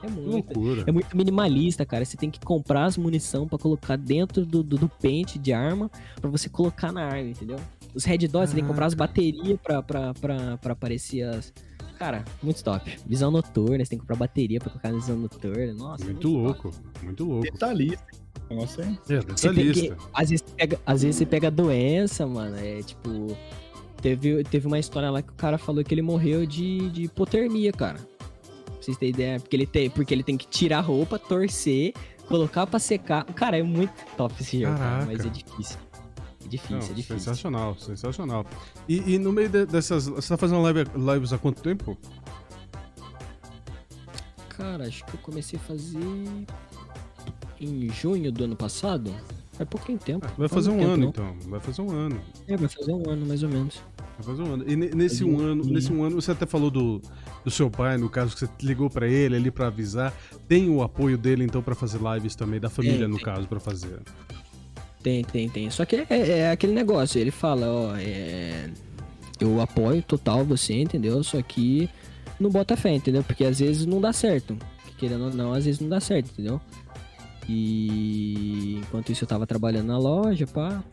[0.04, 0.30] É muito.
[0.58, 0.84] loucura.
[0.88, 2.04] É muito minimalista, cara.
[2.06, 5.90] Você tem que comprar as munição pra colocar dentro do, do, do pente de arma
[6.20, 7.58] pra você colocar na arma, entendeu?
[7.94, 11.54] Os red dots, você tem que comprar as baterias pra, pra, pra, pra aparecer as.
[11.98, 12.94] Cara, muito top.
[13.06, 15.74] Visão noturna, você tem que comprar bateria pra colocar na visão noturna.
[15.74, 16.36] Nossa, é Muito top.
[16.44, 16.72] louco,
[17.02, 17.44] muito louco.
[17.44, 18.04] Detalhista.
[18.50, 18.86] O negócio é...
[19.16, 19.98] É, Você tem que- detalhista.
[20.14, 22.58] às, vezes você pega, às vezes você pega doença, mano.
[22.58, 23.10] É tipo.
[24.02, 27.72] Teve, teve uma história lá que o cara falou que ele morreu de, de hipotermia,
[27.72, 27.98] cara.
[28.86, 29.40] Vocês terem ideia.
[29.40, 31.94] Porque ele, tem, porque ele tem que tirar a roupa, torcer,
[32.28, 33.26] colocar pra secar.
[33.26, 35.78] Cara, é muito top esse jogo, cara, mas é difícil.
[36.44, 37.18] É difícil, Não, é difícil.
[37.20, 38.46] sensacional, sensacional.
[38.88, 40.08] E, e no meio de- dessas.
[40.08, 41.98] Você tá fazendo live, lives há quanto tempo?
[44.50, 45.98] Cara, acho que eu comecei a fazer
[47.60, 49.12] em junho do ano passado.
[49.54, 50.28] Faz pouquinho tempo.
[50.38, 51.50] Vai Faz fazer um muito ano, tempo, então.
[51.50, 52.22] Vai fazer um ano.
[52.48, 52.54] não.
[52.54, 53.82] É, vai fazer um ano, mais ou menos.
[54.22, 54.64] Fazer um ano.
[54.68, 57.02] E ne- nesse Faz um ano, nesse um ano, você até falou do,
[57.44, 60.14] do seu pai, no caso, que você ligou pra ele ali pra avisar.
[60.48, 63.26] Tem o apoio dele, então, pra fazer lives também, da família, Tem, no tem.
[63.26, 64.00] caso, pra fazer.
[65.04, 65.70] Tem, tem, tem.
[65.70, 68.70] Só que é, é aquele negócio, ele fala, ó, é,
[69.40, 71.22] eu apoio total você, entendeu?
[71.24, 71.90] Só que
[72.40, 73.22] não bota fé, entendeu?
[73.24, 74.58] Porque às vezes não dá certo.
[74.98, 76.60] Querendo ou não, às vezes não dá certo, entendeu?
[77.48, 80.84] E enquanto isso eu tava trabalhando na loja, pá.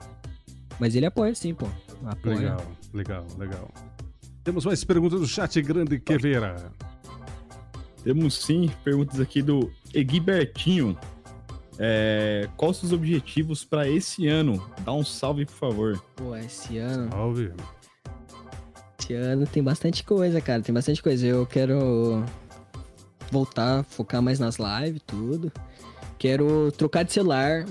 [0.78, 1.66] Mas ele apoia sim, pô.
[2.04, 2.34] Apoia.
[2.34, 3.70] Legal, legal, legal.
[4.44, 6.72] Temos mais perguntas do chat grande Queveira.
[8.02, 10.98] Temos sim perguntas aqui do Eguibertinho.
[11.78, 14.64] É, quais os seus objetivos para esse ano?
[14.84, 16.02] Dá um salve, por favor.
[16.16, 17.52] Pô, esse ano, Salve.
[18.98, 20.60] esse ano tem bastante coisa, cara.
[20.62, 21.26] Tem bastante coisa.
[21.26, 22.24] Eu quero
[23.30, 25.52] voltar, focar mais nas lives, tudo.
[26.18, 27.64] Quero trocar de celular.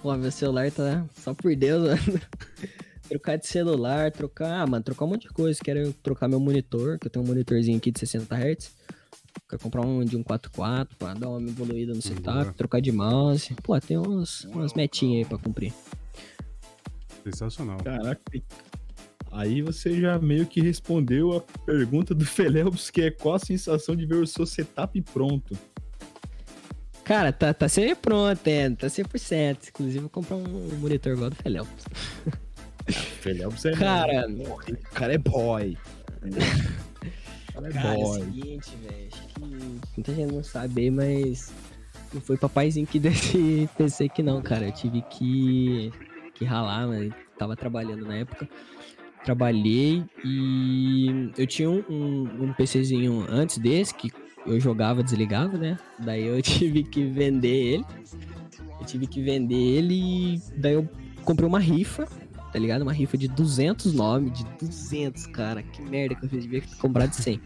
[0.00, 2.20] Pô, meu celular tá só por Deus, mano.
[3.12, 4.62] trocar de celular, trocar.
[4.62, 5.58] Ah, mano, trocar um monte de coisa.
[5.62, 8.72] Quero trocar meu monitor, que eu tenho um monitorzinho aqui de 60 Hz.
[9.48, 12.52] Quero comprar um de 144 pra dar uma evoluída no setup, Boa.
[12.54, 13.54] trocar de mouse.
[13.62, 15.72] Pô, tem uns, umas metinhas aí pra cumprir.
[17.24, 17.78] Sensacional.
[17.78, 18.20] Caraca.
[19.30, 23.94] Aí você já meio que respondeu a pergunta do Felelbs, que é qual a sensação
[23.94, 25.56] de ver o seu setup pronto?
[27.04, 29.68] Cara, tá, tá sempre pronto, é, tá 100%.
[29.68, 31.66] Inclusive, eu vou comprar um monitor igual do Feléu.
[33.68, 33.72] É...
[33.72, 35.76] Cara, O cara é boy.
[37.52, 39.08] Cara é Cara, é o seguinte, velho.
[39.12, 39.40] Acho que
[39.96, 41.52] muita gente não sabe aí, mas
[42.12, 44.66] não foi papaizinho que deu esse PC aqui não, cara.
[44.66, 45.92] Eu tive que,
[46.34, 47.14] que ralar, mano.
[47.38, 48.48] Tava trabalhando na época.
[49.24, 54.10] Trabalhei e eu tinha um, um, um PCzinho antes desse que
[54.44, 55.78] eu jogava, desligava, né?
[55.98, 57.84] Daí eu tive que vender ele.
[58.80, 60.88] Eu tive que vender ele e daí eu
[61.24, 62.08] comprei uma rifa,
[62.52, 62.82] tá ligado?
[62.82, 65.62] Uma rifa de 200 nomes, de 200, cara.
[65.62, 67.40] Que merda que eu fiz, devia ter comprado de 100.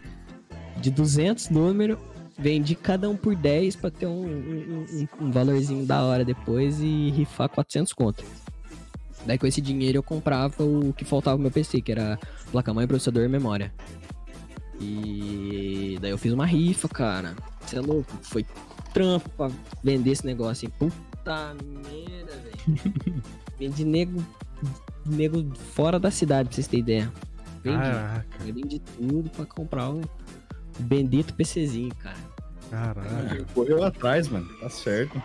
[0.81, 1.97] De 200 números,
[2.37, 4.85] vendi cada um por 10 pra ter um, um,
[5.19, 8.23] um- um valorzinho da hora depois e rifar 400 conto.
[9.25, 12.19] Daí com esse dinheiro eu comprava o que faltava no meu PC, que era
[12.51, 13.73] placa-mãe, processador e memória.
[14.79, 17.35] E daí eu fiz uma rifa, cara.
[17.61, 18.11] Você é louco?
[18.21, 18.45] Foi
[18.93, 19.49] trampo pra
[19.83, 20.73] vender esse negócio, hein?
[20.77, 23.23] Puta merda, velho.
[23.59, 24.23] Vende nego,
[25.07, 25.43] nego
[25.73, 27.11] fora da cidade, pra vocês terem ideia.
[27.63, 27.77] Vendi.
[27.77, 30.01] Caraca, Eu vendi tudo pra comprar o
[30.79, 32.15] bendito PCzinho, cara.
[32.69, 33.45] caraca.
[33.53, 34.47] Correu atrás, mano.
[34.59, 35.21] Tá certo.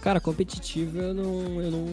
[0.01, 1.85] Cara, competitivo eu não, eu não.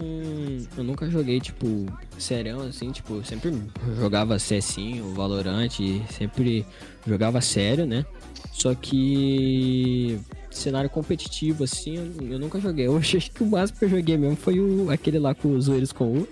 [0.76, 1.86] Eu nunca joguei, tipo,
[2.18, 3.54] serão, assim, tipo, sempre
[3.96, 5.70] jogava CSinho, Valorant,
[6.10, 6.66] sempre
[7.06, 8.04] jogava sério, né?
[8.52, 10.20] Só que
[10.56, 12.86] cenário competitivo, assim, eu, eu nunca joguei.
[12.86, 15.64] Eu acho que o máximo que eu joguei mesmo foi o, aquele lá com os
[15.66, 16.28] zoeiros com U.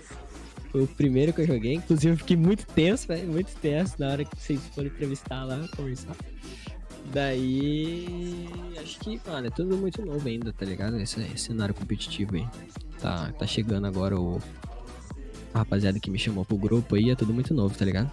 [0.71, 1.73] Foi o primeiro que eu joguei.
[1.75, 3.27] Inclusive, eu fiquei muito tenso, velho.
[3.27, 6.15] Muito tenso na hora que vocês foram entrevistar lá, conversar.
[7.11, 8.47] Daí.
[8.81, 10.97] Acho que, mano, é tudo muito novo ainda, tá ligado?
[10.99, 12.45] Esse, esse cenário competitivo aí.
[12.99, 14.39] Tá, tá chegando agora o.
[15.53, 18.09] A rapaziada que me chamou pro grupo aí, é tudo muito novo, tá ligado?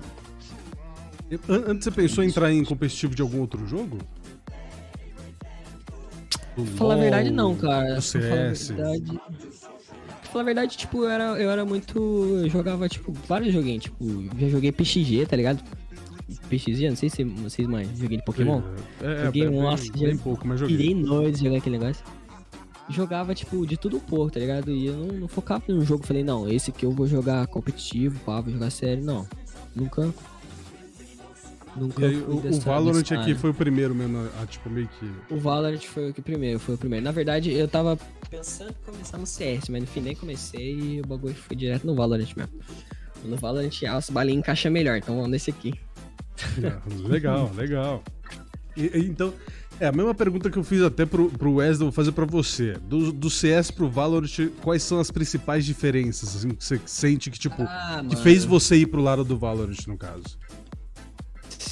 [1.49, 3.99] An- Antes você pensou em entrar em competitivo de algum outro jogo?
[6.65, 7.93] Pra falar a verdade, não, cara.
[7.95, 8.69] Pra falar a CS.
[8.71, 9.21] verdade.
[10.09, 11.99] Pra falar a verdade, tipo, eu era, eu era muito.
[11.99, 13.85] Eu jogava, tipo, vários joguinhos.
[13.85, 14.05] Tipo,
[14.39, 15.63] já joguei PXG, tá ligado?
[16.51, 18.61] PXG, não sei se vocês mais joguei de Pokémon.
[19.03, 20.77] É, Joguei é, bem, nossa, bem já- pouco, mas joguei.
[20.77, 22.05] Pirei noite jogando aquele negócio.
[22.91, 24.71] Jogava, tipo, de tudo um pouco, tá ligado?
[24.71, 26.07] E eu não, não focava num jogo.
[26.07, 29.05] Falei, não, esse aqui eu vou jogar competitivo, pá, vou jogar sério.
[29.05, 29.27] Não.
[29.77, 30.13] Nunca.
[31.79, 35.11] Nunca aí, o, o Valorant dessa aqui foi o primeiro mesmo, a, tipo, meio que...
[35.35, 37.05] O Valorant foi o que primeiro, foi o primeiro.
[37.05, 37.99] Na verdade, eu tava
[38.31, 41.87] pensando em começar no CS, mas no fim nem comecei e o bagulho foi direto
[41.87, 42.53] no Valorant mesmo.
[43.25, 45.75] No Valorant, as balinhas encaixam melhor, então vamos nesse aqui.
[46.65, 48.03] Ah, legal, legal.
[48.77, 49.33] E- então,
[49.81, 52.75] é a mesma pergunta que eu fiz até pro, pro Wesley, vou fazer pra você.
[52.89, 54.29] Do, do CS pro Valorant,
[54.63, 58.77] quais são as principais diferenças, assim, que você sente que, tipo, Ah, que fez você
[58.77, 60.39] ir pro lado do Valorant, no caso?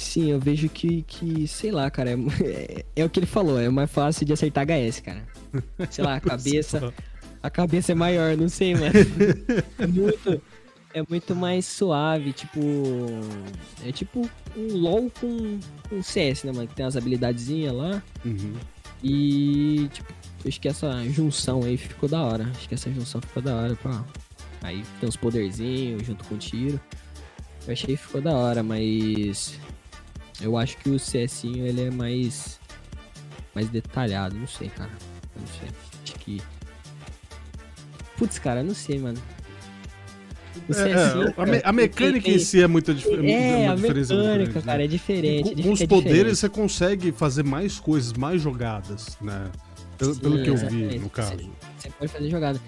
[0.07, 3.59] Sim, eu vejo que, que sei lá, cara, é, é, é o que ele falou,
[3.59, 5.27] é mais fácil de acertar HS, cara.
[5.91, 6.93] Sei lá, a cabeça,
[7.43, 8.93] a cabeça é maior, não sei, mano.
[9.77, 10.41] É muito,
[10.93, 12.61] é muito mais suave, tipo,
[13.85, 18.01] é tipo um LoL com, com CS, né, mano, que tem as habilidadezinhas lá.
[18.23, 18.53] Uhum.
[19.03, 20.13] E, tipo,
[20.47, 22.49] acho que essa junção aí ficou da hora.
[22.55, 24.05] Acho que essa junção ficou da hora, pá.
[24.61, 26.79] Aí tem uns poderzinhos junto com o tiro.
[27.67, 29.59] Eu achei que ficou da hora, mas.
[30.41, 32.59] Eu acho que o CSinho ele é mais.
[33.55, 34.91] Mais detalhado, não sei, cara.
[35.35, 35.69] Eu não sei.
[36.03, 36.41] Acho que.
[38.17, 39.17] Putz, cara, não sei, mano.
[40.67, 44.15] O É, é, a, me- a mecânica em si é muito dif É, a diferença
[44.15, 44.83] mecânica, grande, cara, né?
[44.83, 45.55] é diferente.
[45.55, 46.35] Com, com os é poderes diferente.
[46.37, 49.51] você consegue fazer mais coisas, mais jogadas, né?
[49.97, 51.35] Pelo, pelo Sim, que eu vi, no caso.
[51.37, 52.61] Você, você pode fazer jogada.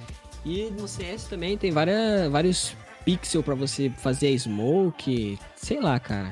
[0.46, 6.32] E no CS também tem várias, vários pixels pra você fazer smoke, sei lá, cara.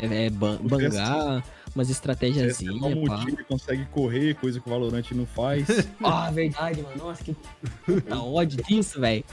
[0.00, 1.44] É, é ban- bangar,
[1.74, 5.66] umas estratégiazinhas, um tiro e consegue correr, coisa que o Valorant não faz.
[6.02, 6.96] Ah, verdade, mano.
[6.96, 7.36] Nossa, que
[7.84, 9.24] puta ódio disso, velho.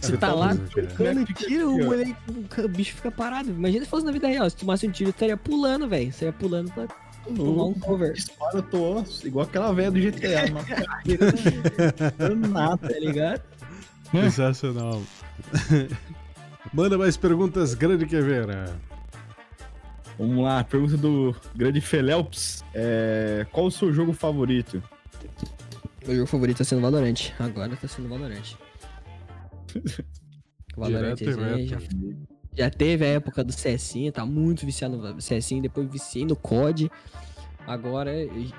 [0.00, 2.16] Você tá tá lá trocando Fica tiro, aqui, o, moleque,
[2.58, 3.50] o bicho fica parado.
[3.50, 4.50] Imagina se fosse na vida real.
[4.50, 6.12] Se tomasse um tiro, você estaria pulando, velho.
[6.12, 6.86] Você ia pulando pra
[7.34, 8.12] tomar um cover.
[8.12, 10.46] Dispara, eu tô ó, igual aquela velha do GTA.
[10.50, 12.88] Uma carreira nada.
[12.88, 13.42] Tá ligado?
[14.10, 15.02] Sensacional.
[16.72, 18.76] Manda mais perguntas, grande Queveira.
[20.18, 22.64] Vamos lá, pergunta do grande Felelps.
[22.72, 24.82] É, qual o seu jogo favorito?
[26.06, 27.32] Meu jogo favorito tá sendo Valorant.
[27.38, 28.54] Agora tá sendo Valorant.
[30.76, 31.16] Valorant
[31.54, 31.78] aí, já,
[32.52, 36.90] já teve a época do CSinho, tá muito viciado no CSinho, depois viciei no COD.
[37.66, 38.12] Agora,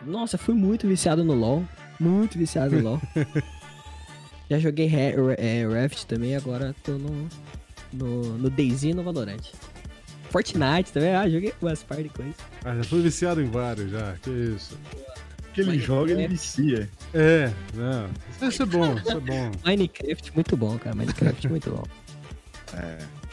[0.06, 1.64] nossa, fui muito viciado no LoL.
[2.00, 3.02] Muito viciado no LoL.
[4.50, 4.92] já joguei
[5.38, 7.30] é, Raft também, agora tô no,
[7.94, 9.52] no, no DayZ e no Valorant.
[10.36, 12.36] Fortnite também, ah, joguei umas par de coisas.
[12.66, 14.78] Ah, já fui viciado em vários já, que isso.
[15.54, 16.90] Que ele Mas joga, ele é- vicia.
[17.14, 18.10] É, não.
[18.50, 19.52] Isso é bom, isso é bom.
[19.64, 20.94] Minecraft muito bom, cara.
[20.94, 21.84] Minecraft muito bom.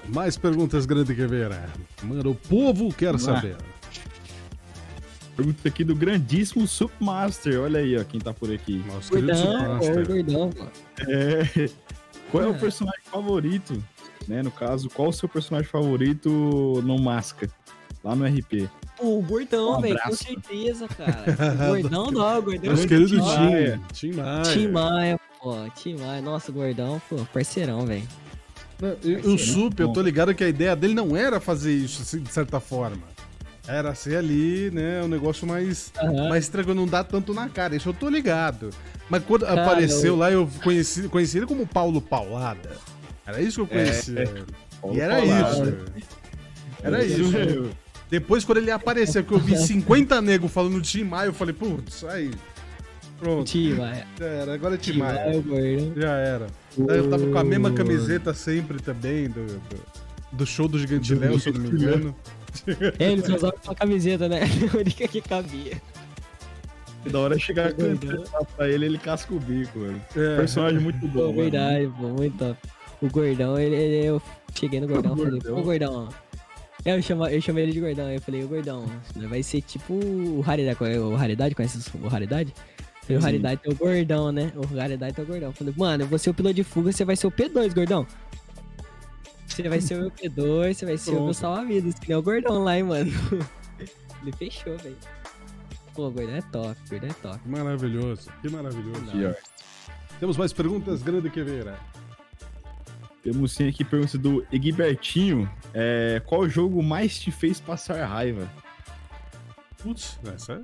[0.09, 1.69] Mais perguntas, grande Queveira.
[2.05, 3.35] Mano, o povo quer Vamos lá.
[3.35, 3.57] saber.
[5.37, 7.61] Pergunta aqui do grandíssimo Submaster.
[7.61, 8.81] Olha aí, ó, quem tá por aqui.
[8.87, 10.07] Nosso Gordão, Submaster.
[10.07, 10.65] gordão, pô.
[11.09, 11.69] É,
[12.31, 12.59] qual é o Ah.
[12.59, 13.83] personagem favorito?
[14.29, 16.29] Né, no caso, qual o seu personagem favorito
[16.85, 17.49] no Masca?
[18.05, 18.69] Lá no RP.
[18.97, 21.25] pô, o gordão, Um velho, com certeza, cara.
[21.55, 23.81] O gordão não, o gordão Nosso é querido Tim Maia.
[23.93, 24.11] Tim.
[24.11, 24.43] Tim Maia.
[24.43, 26.21] Tim Maia, pô, Tim Maia.
[26.23, 28.03] Nossa, o gordão, pô, parceirão, velho.
[29.25, 32.33] O Sup, eu tô ligado que a ideia dele não era fazer isso, assim, de
[32.33, 33.03] certa forma.
[33.69, 36.29] Era ser ali, né, um negócio mais, Aham.
[36.29, 37.77] mais tranquilo, não dá tanto na cara.
[37.77, 38.71] Isso eu tô ligado.
[39.09, 42.77] Mas quando Cara, apareceu eu- lá, eu conheci, conheci ele como Paulo Paulada.
[43.27, 44.25] Era isso que eu conhecia.
[44.81, 45.79] Paulo e era Paulada.
[45.97, 46.09] isso.
[46.83, 47.71] Era isso.
[48.11, 52.05] Depois, quando ele apareceu, que eu vi 50 nego falando Tim Maia, eu falei, putz,
[52.05, 52.31] aí.
[53.19, 54.07] Pronto, Tim Maia.
[54.19, 54.55] já era.
[54.55, 55.33] Agora é Tim Maia.
[55.97, 56.47] Já era.
[56.77, 59.81] Daí Eu tava com a mesma camiseta sempre também, do, do,
[60.33, 62.17] do show do Gigante Do Léo, se eu não me engano.
[62.99, 64.41] É, ele só usava uma camiseta, né?
[64.75, 65.81] A única que cabia.
[67.11, 70.01] Da hora é chegar cantando lá pra ele, ele casca o bico, mano.
[70.15, 70.37] É.
[70.37, 71.35] Personagem muito Pô, bom, mano.
[71.51, 72.59] verdade, pô, muito top.
[73.03, 74.23] O gordão, ele, ele- eu
[74.55, 75.55] cheguei no gordão e falei, Gordão.
[75.57, 76.09] pô, gordão.
[76.85, 78.85] É, Eu, chamo, eu chamei ele de gordão, aí eu falei, ô gordão,
[79.29, 82.53] vai ser tipo o Raridade, o Raridade, conhece o Raridade?
[83.03, 83.21] Falei, o.
[83.21, 84.53] Raridade é o gordão, né?
[84.57, 85.49] O Raridade é o gordão.
[85.49, 87.75] Eu falei, mano, eu vou ser o piloto de fuga, você vai ser o P2,
[87.75, 88.07] gordão.
[89.47, 91.35] Você vai ser o meu P2, você vai ser o meu Pronto.
[91.35, 93.11] salva-vidas, que nem o gordão lá, hein, mano.
[94.23, 94.97] Ele fechou, velho.
[95.95, 97.39] Pô, o gordão é top, o gordão é top.
[97.41, 99.37] Que maravilhoso, que maravilhoso.
[100.19, 101.79] Temos mais perguntas, grande Queveira.
[103.23, 105.49] Temos sim aqui pergunta do Egbertinho.
[105.73, 108.51] É, qual jogo mais te fez passar raiva?
[109.83, 110.61] Putz, essa é...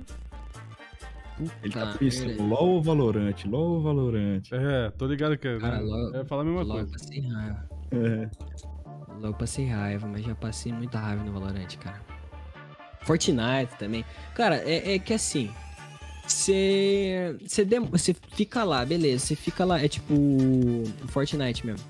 [1.63, 2.49] Ele tá pensando, verdade.
[2.49, 3.47] LOL ou Valorante?
[3.47, 4.53] LOL ou Valorante?
[4.53, 5.57] É, tô ligado que é.
[5.57, 5.81] Cara, né?
[5.83, 6.91] logo- é falar a mesma Logo coisa.
[6.91, 7.69] passei raiva.
[7.91, 8.29] É.
[9.21, 12.01] Logo passei raiva, mas já passei muita raiva no Valorant, cara.
[13.03, 14.03] Fortnite também.
[14.35, 15.49] Cara, é, é que assim.
[16.27, 17.37] Você.
[17.89, 19.25] Você fica lá, beleza.
[19.25, 19.81] Você fica lá.
[19.81, 20.13] É tipo.
[21.07, 21.85] Fortnite mesmo.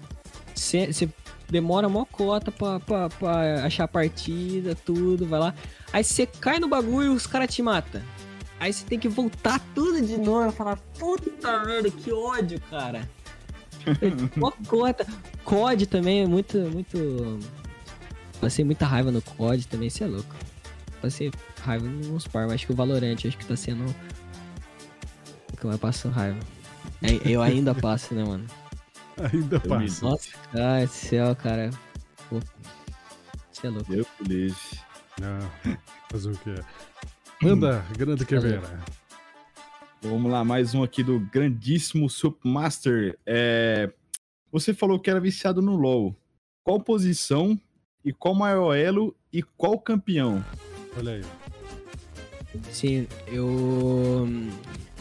[0.60, 1.10] Você
[1.50, 5.56] demora mó cota pra, pra, pra achar a partida, tudo, vai lá.
[5.92, 8.02] Aí você cai no bagulho e os caras te matam.
[8.60, 13.10] Aí você tem que voltar tudo de novo e falar, puta merda, que ódio, cara.
[14.36, 15.08] Mó cota.
[15.46, 17.40] COD também é muito, muito.
[18.42, 20.36] Passei muita raiva no COD também, você é louco.
[21.02, 21.32] Passei
[21.62, 23.86] raiva nos par, acho que o Valorant acho que tá sendo
[25.60, 26.40] que eu passo raiva.
[27.02, 28.46] É, Eu ainda passo, né, mano?
[29.34, 30.06] Ainda passa.
[30.06, 31.70] Nossa, ai céu, cara.
[33.52, 33.92] Você é louco.
[33.92, 34.80] Me livre.
[35.20, 35.78] Não,
[36.10, 36.56] fazer o quê?
[37.42, 38.80] Manda, grande Queveira.
[40.02, 43.20] Vamos lá, mais um aqui do grandíssimo Submaster.
[43.26, 43.92] É,
[44.50, 46.16] você falou que era viciado no LoL.
[46.64, 47.60] Qual posição
[48.04, 50.44] e qual maior elo e qual campeão?
[50.98, 51.26] Olha aí.
[52.72, 54.28] Sim, eu.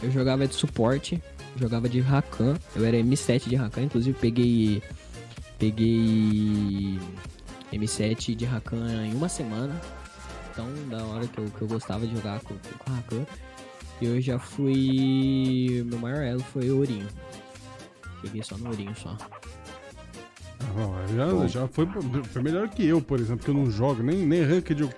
[0.03, 1.21] Eu jogava de suporte,
[1.59, 2.57] jogava de Rakan.
[2.75, 4.81] Eu era M7 de Rakan, inclusive peguei.
[5.57, 6.99] Peguei.
[7.71, 9.79] M7 de Rakan em uma semana.
[10.51, 13.25] Então, da hora que eu, que eu gostava de jogar com, com Rakan.
[14.01, 15.83] E eu já fui.
[15.85, 17.07] Meu maior elo foi o Ourinho.
[18.21, 19.15] Peguei só no Ourinho só.
[20.61, 21.47] Ah, já, Bom.
[21.47, 21.87] já foi,
[22.31, 24.89] foi melhor que eu, por exemplo, que eu não jogo, nem, nem ranked eu,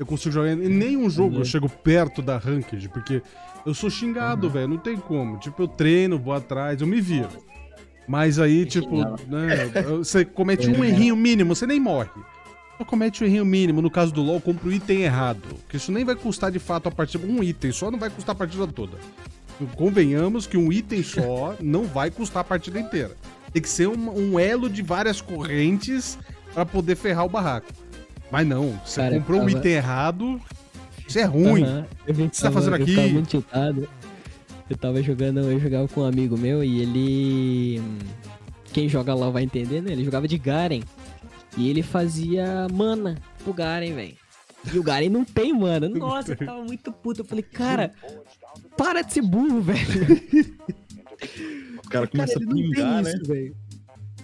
[0.00, 0.50] eu consigo jogar.
[0.52, 1.44] Em nenhum jogo eu Uhum.
[1.44, 3.22] chego perto da ranked, porque
[3.64, 5.38] eu sou xingado, velho, não tem como.
[5.38, 7.28] Tipo, eu treino, vou atrás, eu me viro.
[8.08, 8.96] Mas aí, tipo,
[9.28, 12.08] né, você comete um errinho mínimo, você nem morre.
[12.78, 15.42] Só comete um errinho mínimo, no caso do LoL, compra o item errado.
[15.68, 17.24] Que isso nem vai custar de fato a partida.
[17.26, 18.96] Um item só não vai custar a partida toda.
[19.76, 23.14] Convenhamos que um item só não vai custar a partida inteira.
[23.52, 26.18] Tem que ser um, um elo de várias correntes
[26.54, 27.66] pra poder ferrar o barraco.
[28.30, 30.40] Mas não, você Cara, comprou um tava- item errado,
[31.08, 31.64] isso é ruim.
[32.06, 32.96] Eu vi que você tá fazendo eu aqui?
[33.12, 33.88] muito tiltado.
[34.68, 37.82] Eu tava jogando, eu jogava com um amigo meu e ele.
[38.72, 39.90] Quem joga lá vai entender, né?
[39.92, 40.82] Ele jogava de Garen.
[41.56, 44.14] E ele fazia mana pro Garen, velho.
[44.72, 45.88] E o Garen não tem mana.
[45.88, 47.22] Nossa, eu tava muito puto.
[47.22, 47.90] Eu falei, cara,
[48.76, 49.80] para de ser burro, velho.
[51.84, 53.10] O cara começa Cara, a ele não tem pingar, né?
[53.12, 53.56] isso, velho.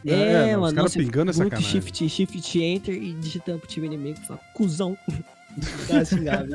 [0.07, 1.71] É, É, não, os mano, caras pingando é muito sacanagem.
[1.83, 4.97] shift, shift enter e digitando pro time inimigo e fala, cuzão.
[6.25, 6.47] Cara.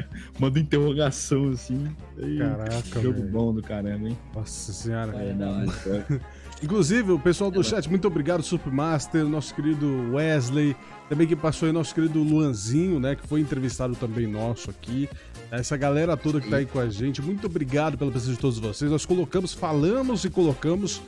[0.38, 1.86] Manda interrogação assim.
[2.22, 4.18] Aí, Caraca, jogo bom do caramba, hein?
[4.34, 5.14] Nossa senhora.
[5.22, 6.22] É, da hora.
[6.62, 10.76] Inclusive, o pessoal do chat, muito obrigado, Supermaster, nosso querido Wesley,
[11.08, 15.08] também que passou aí nosso querido Luanzinho, né, que foi entrevistado também nosso aqui.
[15.50, 18.58] Essa galera toda que tá aí com a gente, muito obrigado pela presença de todos
[18.58, 18.90] vocês.
[18.90, 21.00] Nós colocamos, falamos e colocamos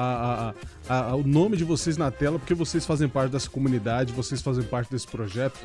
[0.00, 0.54] a,
[0.88, 4.64] a, o nome de vocês na tela, porque vocês fazem parte dessa comunidade, vocês fazem
[4.64, 5.58] parte desse projeto.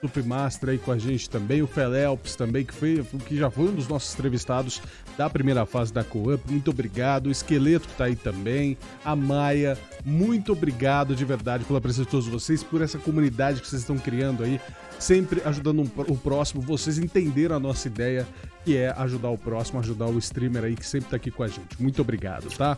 [0.00, 3.74] Supmaster aí com a gente também, o Felelps também, que, foi, que já foi um
[3.74, 4.80] dos nossos entrevistados
[5.16, 6.40] da primeira fase da Co-Up.
[6.48, 7.26] Muito obrigado.
[7.26, 8.78] O Esqueleto que tá aí também.
[9.04, 13.66] A Maia, muito obrigado de verdade pela presença de todos vocês, por essa comunidade que
[13.66, 14.60] vocês estão criando aí
[14.98, 18.26] sempre ajudando um, o próximo, vocês entenderam a nossa ideia,
[18.64, 21.48] que é ajudar o próximo, ajudar o streamer aí que sempre tá aqui com a
[21.48, 21.80] gente.
[21.80, 22.76] Muito obrigado, tá?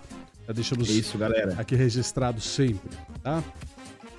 [0.51, 1.55] Já deixamos é isso, galera.
[1.57, 2.91] aqui registrado sempre,
[3.23, 3.41] tá?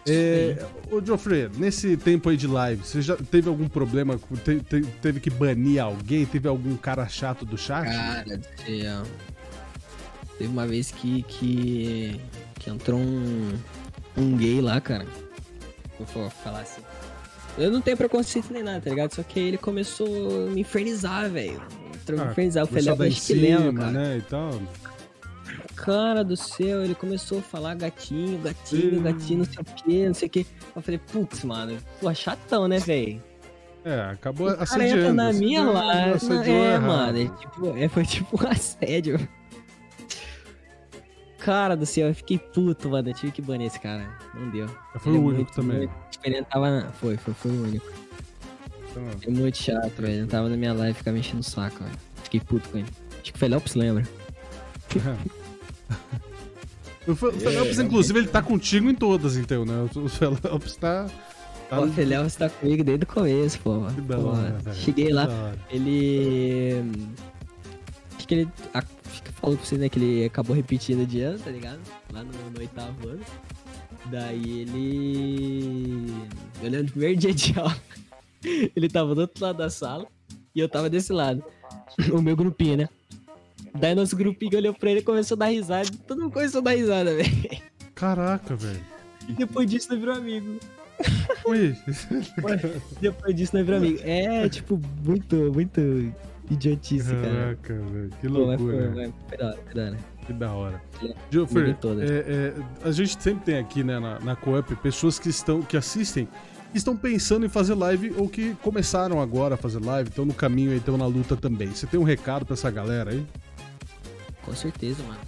[0.08, 4.18] É, ô Geoffrey, nesse tempo aí de live, você já teve algum problema?
[4.44, 6.26] Te, te, teve que banir alguém?
[6.26, 7.84] Teve algum cara chato do chat?
[7.84, 8.24] Cara,
[8.66, 9.04] céu.
[10.38, 12.20] teve uma vez que, que,
[12.58, 13.52] que entrou um,
[14.16, 15.06] um gay lá, cara.
[16.14, 16.82] Vou falar assim.
[17.58, 19.14] Eu não tenho preconceito nem nada, tá ligado?
[19.14, 21.62] Só que aí ele começou a me infernizar, velho.
[21.94, 22.64] Entrou ah, me infernizar.
[22.64, 23.92] Eu falei, é acho que lembra, cara.
[23.92, 24.62] Né, e tal.
[25.76, 29.04] Cara do céu, ele começou a falar gatinho, gatinho, hum.
[29.04, 30.48] gatinho, não sei o que, não sei o que.
[30.76, 33.22] Eu falei, putz, mano, pô, chatão, né, velho?
[33.84, 36.20] É, acabou o cara entra na minha live.
[36.48, 39.28] É, mano, é, tipo, é, foi tipo um assédio.
[41.40, 43.10] Cara do céu, eu fiquei puto, mano.
[43.10, 44.08] Eu tive que banir esse cara.
[44.36, 44.68] Não deu.
[45.00, 45.90] Foi ele o é único muito, também.
[46.24, 46.92] Ele tava.
[47.00, 47.92] Foi, foi, foi o único.
[48.92, 50.20] Então, é muito chato, velho.
[50.20, 51.98] Ele tava na minha live ficava me enchendo o saco, velho.
[52.24, 52.88] Fiquei puto com ele.
[53.20, 54.04] Acho que o Felopes lembra.
[57.08, 59.90] o Felopes, é, inclusive, ele tá contigo em todas, então, né?
[59.96, 61.08] O Felopes tá.
[61.70, 61.80] tá...
[61.80, 63.86] O Felopes tá comigo desde o começo, pô.
[63.94, 65.28] Que da hora, Cheguei lá,
[65.70, 66.84] ele.
[68.18, 68.50] Acho que ele
[69.42, 71.80] falou pra você, né, que ele acabou repetindo de ano, tá ligado?
[72.14, 73.22] Lá no, no oitavo ano.
[74.06, 76.14] Daí ele.
[76.62, 77.76] Eu lembro do primeiro dia de aula.
[78.44, 80.08] ele tava do outro lado da sala
[80.56, 81.44] e eu tava desse lado.
[82.12, 82.90] o meu grupinho, né?
[83.74, 85.90] Daí nosso grupinho olhou pra ele e começou a dar risada.
[86.08, 87.62] Todo mundo começou a dar risada, velho.
[87.96, 88.80] Caraca, velho.
[89.30, 90.60] Depois disso, nós virou amigo.
[91.46, 91.76] Ui.
[93.00, 94.00] Depois disso, nós virou amigo.
[94.04, 95.82] É, tipo, muito, muito
[96.50, 97.22] idiotice, cara.
[97.22, 98.10] Caraca, velho.
[98.20, 98.58] Que loucura.
[98.58, 99.98] Pô, foi, foi, da hora, foi da hora.
[100.26, 100.82] Que da hora.
[101.32, 105.62] Joffrey, é, é, a gente sempre tem aqui, né, na, na Coop, pessoas que estão,
[105.62, 106.28] que assistem,
[106.72, 110.34] que estão pensando em fazer live ou que começaram agora a fazer live, estão no
[110.34, 111.70] caminho aí, estão na luta também.
[111.70, 113.26] Você tem um recado pra essa galera aí?
[114.44, 115.20] Com certeza, mano.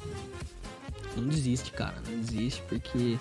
[1.16, 1.96] Não desiste, cara.
[2.08, 3.18] Não desiste, porque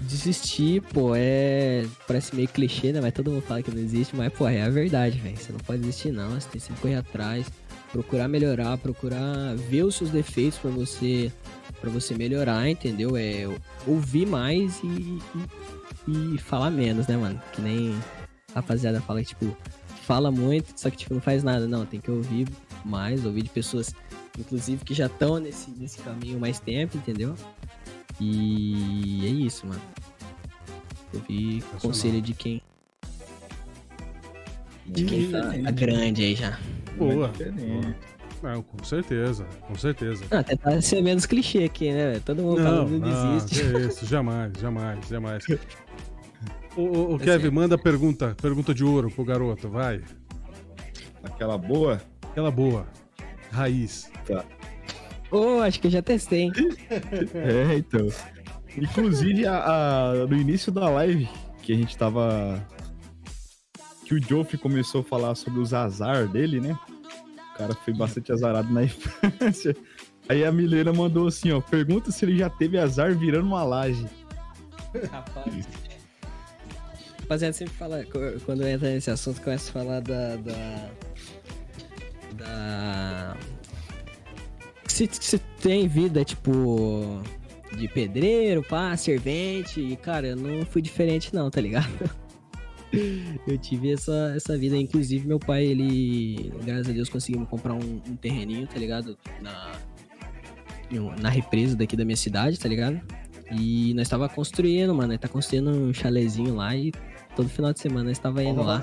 [0.00, 1.86] desistir, pô, é.
[2.06, 3.00] Parece meio clichê, né?
[3.00, 5.36] Mas todo mundo fala que não existe, mas, pô, é a verdade, velho.
[5.36, 6.30] Você não pode desistir, não.
[6.30, 7.46] Você tem que sempre correr atrás,
[7.92, 11.32] procurar melhorar, procurar ver os seus defeitos para você
[11.80, 13.14] para você melhorar, entendeu?
[13.14, 13.46] É
[13.86, 15.20] ouvir mais e,
[16.08, 17.40] e, e, falar menos, né, mano?
[17.52, 17.94] Que nem
[18.52, 19.54] a rapaziada fala que, tipo,
[20.06, 21.66] fala muito, só que, tipo, não faz nada.
[21.66, 22.48] Não, tem que ouvir
[22.84, 23.94] mais, ouvir de pessoas,
[24.38, 27.34] inclusive, que já estão nesse, nesse caminho mais tempo, entendeu?
[28.20, 29.80] E é isso, mano.
[31.12, 32.62] Eu vi conselho de quem.
[34.86, 36.58] De quem tá, tá grande aí já.
[36.96, 37.32] Boa.
[38.42, 40.22] Não, com certeza, com certeza.
[40.30, 42.20] Ah, tentar ser menos clichê aqui, né?
[42.20, 43.62] Todo mundo não, falando não desiste.
[43.62, 45.44] é isso, jamais, jamais, jamais.
[46.76, 50.02] o, o, o Kevin, manda pergunta, pergunta de ouro pro garoto, vai.
[51.22, 52.02] Aquela boa?
[52.30, 52.86] Aquela boa.
[53.50, 54.10] Raiz.
[54.26, 54.44] Tá.
[55.30, 56.50] Oh, acho que eu já testei.
[57.34, 58.08] é, então.
[58.76, 61.28] Inclusive, a, a, no início da live,
[61.62, 62.64] que a gente tava.
[64.04, 66.78] Que o Joffrey começou a falar sobre os azar dele, né?
[67.54, 69.76] O cara foi bastante azarado na infância.
[70.28, 71.60] Aí a Milena mandou assim, ó.
[71.60, 74.06] Pergunta se ele já teve azar virando uma laje.
[75.10, 75.66] Rapaz.
[77.20, 78.04] Rapaziada, sempre fala,
[78.44, 80.36] quando entra nesse assunto, começa a falar da.
[80.36, 80.90] da.
[82.34, 83.36] da
[84.94, 87.20] se, se tem vida, tipo,
[87.76, 92.10] de pedreiro, pá, servente, e, cara, eu não fui diferente não, tá ligado?
[93.46, 98.00] eu tive essa, essa vida, inclusive meu pai, ele, graças a Deus, conseguiu comprar um,
[98.08, 99.18] um terreninho, tá ligado?
[99.42, 99.72] Na,
[101.20, 103.00] na represa daqui da minha cidade, tá ligado?
[103.50, 106.92] E nós tava construindo, mano, nós tá construindo um chalezinho lá e
[107.34, 108.80] todo final de semana nós tava indo lá.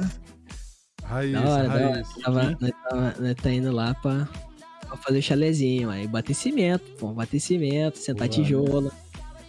[1.04, 1.82] Raiz, da hora, raiz.
[1.82, 2.04] Da hora.
[2.22, 4.28] Tava, nós, tava, nós tá indo lá pra,
[4.92, 8.92] pra fazer chalezinho, aí bater cimento, pô, bater cimento, sentar Boa, tijolo.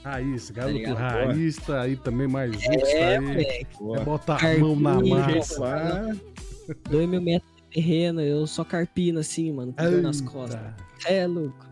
[0.04, 2.72] Raiz, garoto tá raiz, tá aí também mais um.
[2.86, 3.66] É, aí.
[3.96, 6.16] É botar a mão na massa.
[6.90, 10.60] Dois mil metros de terreno, eu só carpino assim, mano, com nas costas.
[11.06, 11.66] É louco.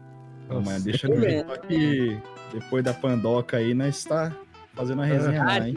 [0.49, 2.19] Não, mas deixa eu ver que
[2.53, 4.37] depois da pandoca aí, nós tá
[4.75, 5.75] fazendo a resenha ah, lá, hein?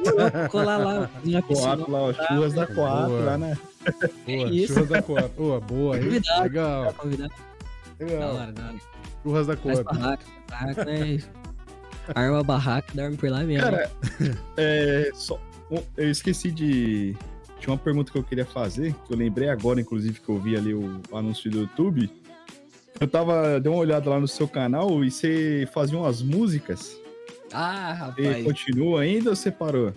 [0.50, 1.10] Colar lá.
[1.48, 3.58] Coap lá, as churras da Coap lá, né?
[4.26, 5.36] Boa, churras da Coap.
[5.36, 6.22] Boa, boa, hein?
[6.42, 6.96] Legal.
[8.06, 8.20] Legal.
[8.20, 8.76] Da hora, da hora.
[9.24, 9.56] Churras da.
[9.84, 11.18] Barraca, barraca, né?
[12.14, 13.64] arma barraca dorme por lá mesmo.
[13.64, 13.92] Cara,
[14.58, 15.40] é, só,
[15.98, 17.16] eu esqueci de.
[17.60, 20.58] Tinha uma pergunta que eu queria fazer, que eu lembrei agora, inclusive, que eu vi
[20.58, 22.12] ali o anúncio do YouTube.
[23.00, 26.98] Eu tava, dei uma olhada lá no seu canal e você fazia umas músicas.
[27.54, 28.40] Ah, rapaz.
[28.40, 29.94] E continua ainda ou você parou?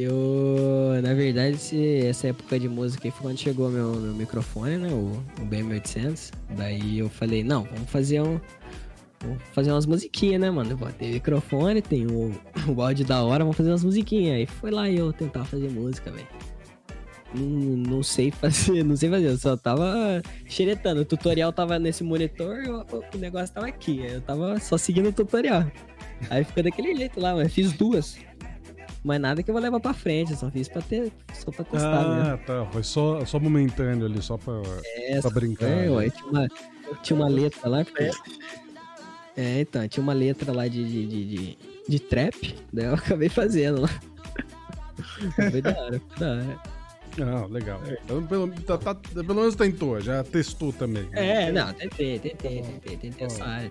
[0.00, 4.88] Eu, na verdade, esse, essa época de música foi quando chegou meu, meu microfone, né?
[4.90, 6.30] O, o BM800.
[6.56, 8.38] Daí eu falei, não, vamos fazer um.
[9.52, 10.78] Fazer umas musiquinhas, né, mano?
[10.96, 12.32] Tem microfone, tem o,
[12.72, 14.36] o áudio da hora, vamos fazer umas musiquinhas.
[14.36, 16.28] Aí foi lá eu tentar fazer música, velho.
[17.34, 17.44] Não,
[17.96, 21.00] não, sei fazer, não sei fazer, eu só tava xeretando.
[21.00, 23.98] O tutorial tava nesse monitor o, o negócio tava aqui.
[24.06, 25.66] Eu tava só seguindo o tutorial.
[26.30, 28.27] Aí ficou daquele jeito lá, mas fiz duas.
[29.04, 31.12] Mas nada que eu vou levar pra frente, só fiz pra ter.
[31.32, 32.36] Só pra testar, Ah, né?
[32.46, 32.66] tá.
[32.72, 34.54] Foi só, só momentâneo ali, só pra,
[34.96, 35.66] é, pra brincar.
[35.68, 36.48] É, ué, tinha, uma,
[37.02, 37.84] tinha uma letra lá.
[37.84, 38.10] Porque...
[39.36, 43.28] É, então, tinha uma letra lá de, de, de, de, de trap, daí eu acabei
[43.28, 43.88] fazendo lá.
[45.50, 46.60] foi da hora, foi da hora.
[47.20, 47.80] Ah, legal.
[48.04, 51.04] Então, pelo, tá, tá, pelo menos tentou, já testou também.
[51.10, 51.44] Né?
[51.48, 53.70] É, não, tentei, tentei, tentei, tentei essa área.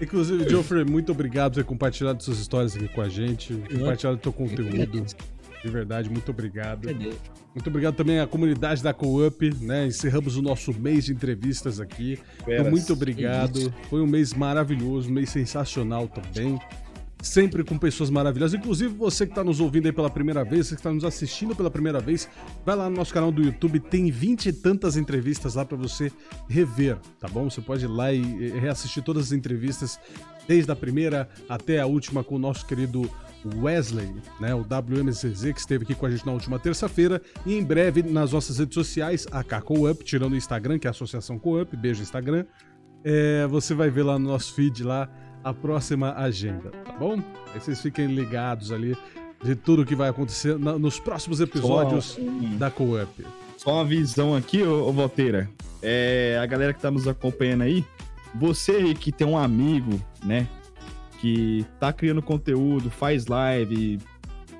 [0.00, 4.20] Inclusive, Geoffrey, muito obrigado por ter compartilhado suas histórias aqui com a gente, compartilhado o
[4.20, 5.06] teu conteúdo.
[5.64, 6.86] De verdade, muito obrigado.
[7.54, 9.86] Muito obrigado também à comunidade da Co-Up, né?
[9.86, 12.18] Encerramos o nosso mês de entrevistas aqui.
[12.46, 13.72] Então, muito obrigado.
[13.88, 16.58] Foi um mês maravilhoso, um mês sensacional também
[17.20, 18.58] sempre com pessoas maravilhosas.
[18.58, 21.54] Inclusive, você que está nos ouvindo aí pela primeira vez, você que está nos assistindo
[21.54, 22.28] pela primeira vez,
[22.64, 26.12] vai lá no nosso canal do YouTube, tem vinte e tantas entrevistas lá para você
[26.48, 27.48] rever, tá bom?
[27.48, 29.98] Você pode ir lá e reassistir todas as entrevistas,
[30.46, 33.10] desde a primeira até a última com o nosso querido
[33.54, 37.62] Wesley, né, o WMCZ, que esteve aqui com a gente na última terça-feira, e em
[37.62, 41.76] breve nas nossas redes sociais, a Up, tirando o Instagram, que é a Associação Co-Up,
[41.76, 42.44] beijo Instagram,
[43.04, 45.08] é, você vai ver lá no nosso feed lá
[45.46, 47.22] a próxima agenda, tá bom?
[47.54, 48.96] Aí vocês fiquem ligados ali
[49.44, 52.18] de tudo que vai acontecer na, nos próximos episódios
[52.58, 53.24] da Co-Up.
[53.56, 55.48] Só uma visão aqui, ô, ô Valteira.
[55.80, 57.84] É, a galera que tá nos acompanhando aí,
[58.34, 60.48] você que tem um amigo, né,
[61.20, 64.00] que tá criando conteúdo, faz live,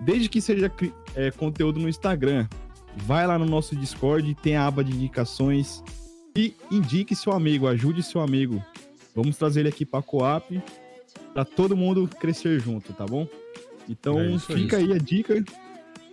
[0.03, 0.71] desde que seja
[1.17, 2.47] é, conteúdo no Instagram,
[2.99, 5.83] vai lá no nosso Discord, tem a aba de indicações
[6.37, 8.65] e indique seu amigo, ajude seu amigo.
[9.17, 10.63] Vamos trazer ele aqui para a Coap,
[11.33, 13.27] para todo mundo crescer junto, tá bom?
[13.89, 15.43] Então é fica aí a dica.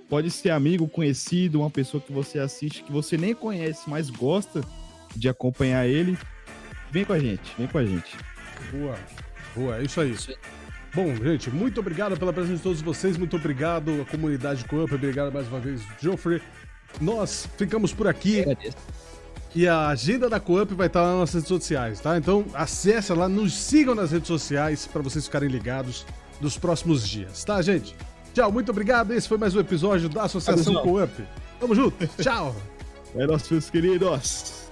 [0.07, 4.61] Pode ser amigo, conhecido, uma pessoa que você assiste, que você nem conhece, mas gosta
[5.15, 6.17] de acompanhar ele.
[6.91, 8.15] Vem com a gente, vem com a gente.
[8.71, 8.95] Boa,
[9.53, 10.15] boa, é isso aí.
[10.93, 15.33] Bom, gente, muito obrigado pela presença de todos vocês, muito obrigado à comunidade Coop, obrigado
[15.33, 16.41] mais uma vez, Geoffrey.
[17.01, 18.45] Nós ficamos por aqui.
[19.55, 22.17] E a agenda da Coop vai estar lá nas redes sociais, tá?
[22.17, 26.05] Então acesse lá, nos sigam nas redes sociais para vocês ficarem ligados
[26.41, 27.95] nos próximos dias, tá, gente?
[28.33, 29.13] Tchau, muito obrigado.
[29.13, 31.23] Esse foi mais um episódio da Associação Coop.
[31.59, 32.07] Tamo junto.
[32.21, 32.55] Tchau.
[33.15, 34.62] É, nossos queridos.